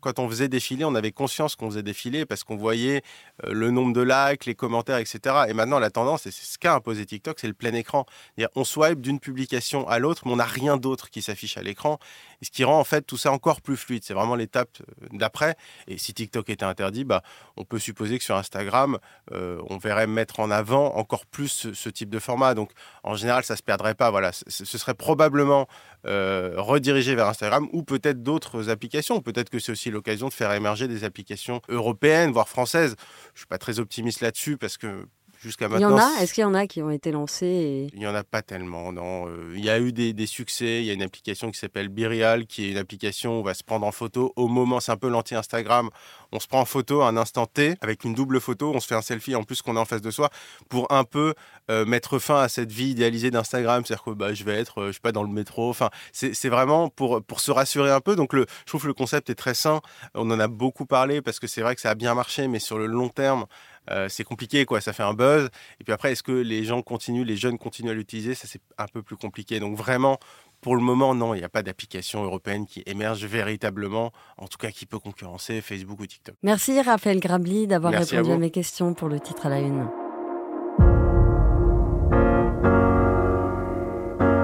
quand 0.00 0.18
on 0.18 0.28
faisait 0.28 0.48
défiler, 0.48 0.84
on 0.84 0.94
avait 0.94 1.12
conscience 1.12 1.56
qu'on 1.56 1.70
faisait 1.70 1.82
défiler 1.82 2.26
parce 2.26 2.44
qu'on 2.44 2.56
voyait 2.56 3.02
le 3.46 3.70
nombre 3.70 3.92
de 3.92 4.02
likes, 4.02 4.46
les 4.46 4.54
commentaires, 4.54 4.98
etc. 4.98 5.44
Et 5.48 5.54
maintenant 5.54 5.78
la 5.78 5.90
tendance, 5.90 6.26
et 6.26 6.30
c'est 6.30 6.44
ce 6.44 6.58
qu'a 6.58 6.74
imposé 6.74 7.06
TikTok, 7.06 7.38
c'est 7.40 7.48
le 7.48 7.54
plein 7.54 7.72
écran. 7.74 8.06
On 8.54 8.64
swipe 8.64 9.00
d'une 9.00 9.20
publication 9.20 9.88
à 9.88 9.98
l'autre, 9.98 10.22
mais 10.26 10.32
on 10.32 10.36
n'a 10.36 10.44
rien 10.44 10.76
d'autre 10.76 11.10
qui 11.10 11.22
s'affiche 11.22 11.56
à 11.56 11.62
l'écran, 11.62 11.98
ce 12.42 12.50
qui 12.50 12.64
rend 12.64 12.78
en 12.78 12.84
fait 12.84 13.02
tout 13.02 13.16
ça 13.16 13.32
encore 13.32 13.60
plus 13.60 13.76
fluide. 13.76 14.02
C'est 14.04 14.14
vraiment 14.14 14.34
l'étape 14.34 14.78
d'après. 15.12 15.56
Et 15.86 15.98
si 15.98 16.14
TikTok 16.14 16.48
était 16.50 16.64
interdit, 16.64 16.90
dit, 16.90 17.04
bah, 17.04 17.22
on 17.56 17.64
peut 17.64 17.78
supposer 17.78 18.18
que 18.18 18.24
sur 18.24 18.36
Instagram, 18.36 18.98
euh, 19.32 19.60
on 19.68 19.78
verrait 19.78 20.06
mettre 20.06 20.40
en 20.40 20.50
avant 20.50 20.94
encore 20.96 21.26
plus 21.26 21.72
ce, 21.72 21.88
type 21.88 22.10
de 22.10 22.18
format. 22.18 22.54
Donc, 22.54 22.72
en 23.02 23.14
général, 23.14 23.44
ça 23.44 23.56
se 23.56 23.62
perdrait 23.62 23.94
pas. 23.94 24.10
Voilà, 24.10 24.32
ce 24.32 24.64
serait 24.64 24.94
probablement 24.94 25.68
euh, 26.06 26.54
redirigé 26.56 27.14
vers 27.14 27.28
Instagram 27.28 27.68
ou 27.72 27.82
peut-être 27.82 28.22
d'autres 28.22 28.70
applications. 28.70 29.20
Peut-être 29.20 29.50
que 29.50 29.58
c'est 29.58 29.72
aussi 29.72 29.90
l'occasion 29.90 30.28
de 30.28 30.32
faire 30.32 30.52
émerger 30.52 30.88
des 30.88 31.04
applications 31.04 31.60
européennes, 31.68 32.32
voire 32.32 32.48
françaises. 32.48 32.96
Je 33.34 33.40
suis 33.40 33.46
pas 33.46 33.58
très 33.58 33.78
optimiste 33.78 34.20
là-dessus 34.20 34.56
parce 34.56 34.76
que 34.78 35.06
jusqu'à 35.40 35.68
maintenant. 35.68 35.88
Il 35.88 35.92
y 35.92 35.94
en 35.94 35.98
a? 35.98 36.22
Est-ce 36.22 36.34
qu'il 36.34 36.42
y 36.42 36.44
en 36.44 36.54
a 36.54 36.66
qui 36.66 36.82
ont 36.82 36.90
été 36.90 37.10
lancés 37.10 37.88
Il 37.92 37.98
n'y 37.98 38.06
en 38.06 38.14
a 38.14 38.22
pas 38.22 38.42
tellement, 38.42 38.92
non. 38.92 39.26
Euh, 39.28 39.54
il 39.56 39.64
y 39.64 39.70
a 39.70 39.78
eu 39.80 39.92
des, 39.92 40.26
succès. 40.26 40.80
Il 40.80 40.84
y 40.84 40.90
a 40.90 40.92
une 40.92 41.02
application 41.02 41.50
qui 41.50 41.58
s'appelle 41.58 41.88
Birial, 41.88 42.46
qui 42.46 42.66
est 42.66 42.70
une 42.70 42.76
application 42.76 43.38
où 43.38 43.40
on 43.40 43.42
va 43.42 43.54
se 43.54 43.64
prendre 43.64 43.86
en 43.86 43.92
photo 43.92 44.32
au 44.36 44.48
moment, 44.48 44.80
c'est 44.80 44.92
un 44.92 44.96
peu 44.96 45.08
l'anti-Instagram. 45.08 45.90
On 46.32 46.38
se 46.38 46.46
prend 46.46 46.60
en 46.60 46.64
photo 46.64 47.00
à 47.02 47.08
un 47.08 47.16
instant 47.16 47.46
T 47.46 47.74
avec 47.80 48.04
une 48.04 48.14
double 48.14 48.40
photo. 48.40 48.72
On 48.74 48.80
se 48.80 48.86
fait 48.86 48.94
un 48.94 49.02
selfie 49.02 49.34
en 49.34 49.42
plus 49.42 49.62
qu'on 49.62 49.76
est 49.76 49.80
en 49.80 49.84
face 49.84 50.02
de 50.02 50.10
soi 50.10 50.30
pour 50.68 50.92
un 50.92 51.04
peu 51.04 51.34
euh, 51.70 51.84
mettre 51.84 52.18
fin 52.18 52.40
à 52.40 52.48
cette 52.48 52.70
vie 52.70 52.90
idéalisée 52.90 53.30
d'Instagram. 53.30 53.84
C'est-à-dire 53.84 54.04
que 54.04 54.10
bah, 54.10 54.34
je 54.34 54.44
vais 54.44 54.54
être, 54.54 54.82
euh, 54.82 54.86
je 54.88 54.92
sais 54.92 55.00
pas, 55.00 55.12
dans 55.12 55.24
le 55.24 55.30
métro. 55.30 55.70
Enfin, 55.70 55.90
c'est 56.12 56.48
vraiment 56.48 56.88
pour, 56.88 57.22
pour 57.22 57.40
se 57.40 57.50
rassurer 57.50 57.90
un 57.90 58.00
peu. 58.00 58.14
Donc, 58.14 58.32
le, 58.32 58.46
je 58.60 58.66
trouve 58.66 58.82
que 58.82 58.86
le 58.86 58.94
concept 58.94 59.30
est 59.30 59.34
très 59.34 59.54
sain. 59.54 59.80
On 60.14 60.30
en 60.30 60.38
a 60.38 60.48
beaucoup 60.48 60.86
parlé 60.86 61.22
parce 61.22 61.40
que 61.40 61.46
c'est 61.46 61.62
vrai 61.62 61.74
que 61.74 61.80
ça 61.80 61.90
a 61.90 61.94
bien 61.94 62.14
marché, 62.14 62.46
mais 62.46 62.58
sur 62.58 62.78
le 62.78 62.86
long 62.86 63.08
terme, 63.08 63.46
euh, 63.90 64.08
c'est 64.08 64.24
compliqué, 64.24 64.64
quoi. 64.64 64.80
Ça 64.80 64.92
fait 64.92 65.02
un 65.02 65.14
buzz. 65.14 65.48
Et 65.80 65.84
puis 65.84 65.92
après, 65.92 66.12
est-ce 66.12 66.22
que 66.22 66.32
les 66.32 66.64
gens 66.64 66.82
continuent, 66.82 67.24
les 67.24 67.36
jeunes 67.36 67.58
continuent 67.58 67.90
à 67.90 67.94
l'utiliser? 67.94 68.34
Ça, 68.34 68.46
c'est 68.46 68.60
un 68.78 68.86
peu 68.86 69.02
plus 69.02 69.16
compliqué. 69.16 69.60
Donc 69.60 69.76
vraiment, 69.76 70.18
pour 70.60 70.76
le 70.76 70.82
moment, 70.82 71.14
non, 71.14 71.34
il 71.34 71.38
n'y 71.38 71.44
a 71.44 71.48
pas 71.48 71.62
d'application 71.62 72.22
européenne 72.22 72.66
qui 72.66 72.82
émerge 72.86 73.24
véritablement, 73.24 74.12
en 74.36 74.46
tout 74.46 74.58
cas 74.58 74.70
qui 74.70 74.86
peut 74.86 74.98
concurrencer 74.98 75.60
Facebook 75.60 76.00
ou 76.00 76.06
TikTok. 76.06 76.34
Merci 76.42 76.80
Raphaël 76.80 77.20
Grabli 77.20 77.66
d'avoir 77.66 77.92
répondu 77.92 78.32
à, 78.32 78.36
mes 78.36 78.50
questions 78.50 78.94
pour 78.94 79.08
le 79.08 79.20
titre 79.20 79.46
à 79.46 79.48
la 79.48 79.58
une. 79.58 79.88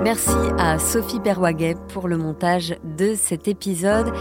Merci 0.06 0.30
à 0.56 0.78
Sophie 0.78 1.18
Berwaguet 1.18 1.74
pour 1.92 2.06
le 2.06 2.16
montage 2.16 2.76
de 2.84 3.16
cet 3.16 3.48
épisode 3.48 4.12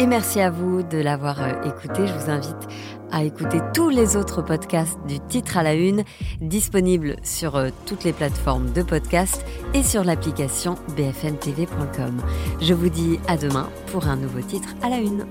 et 0.00 0.06
merci 0.06 0.40
à 0.40 0.50
vous 0.50 0.82
de 0.82 0.96
l'avoir 0.96 1.42
euh, 1.42 1.62
écouté. 1.64 2.06
Je 2.06 2.14
vous 2.14 2.30
invite 2.30 2.56
à 3.12 3.22
écouter 3.22 3.58
tous 3.74 3.90
les 3.90 4.16
autres 4.16 4.40
podcasts 4.40 4.98
du 5.06 5.20
titre 5.20 5.58
à 5.58 5.62
la 5.62 5.74
une, 5.74 6.04
disponibles 6.40 7.16
sur 7.22 7.56
euh, 7.56 7.68
toutes 7.84 8.04
les 8.04 8.14
plateformes 8.14 8.72
de 8.72 8.82
podcast 8.82 9.44
et 9.74 9.82
sur 9.82 10.02
l'application 10.02 10.76
bfmtv.com. 10.96 12.22
Je 12.62 12.72
vous 12.72 12.88
dis 12.88 13.20
à 13.28 13.36
demain 13.36 13.68
pour 13.88 14.06
un 14.06 14.16
nouveau 14.16 14.40
titre 14.40 14.74
à 14.80 14.88
la 14.88 14.96
une. 14.96 15.26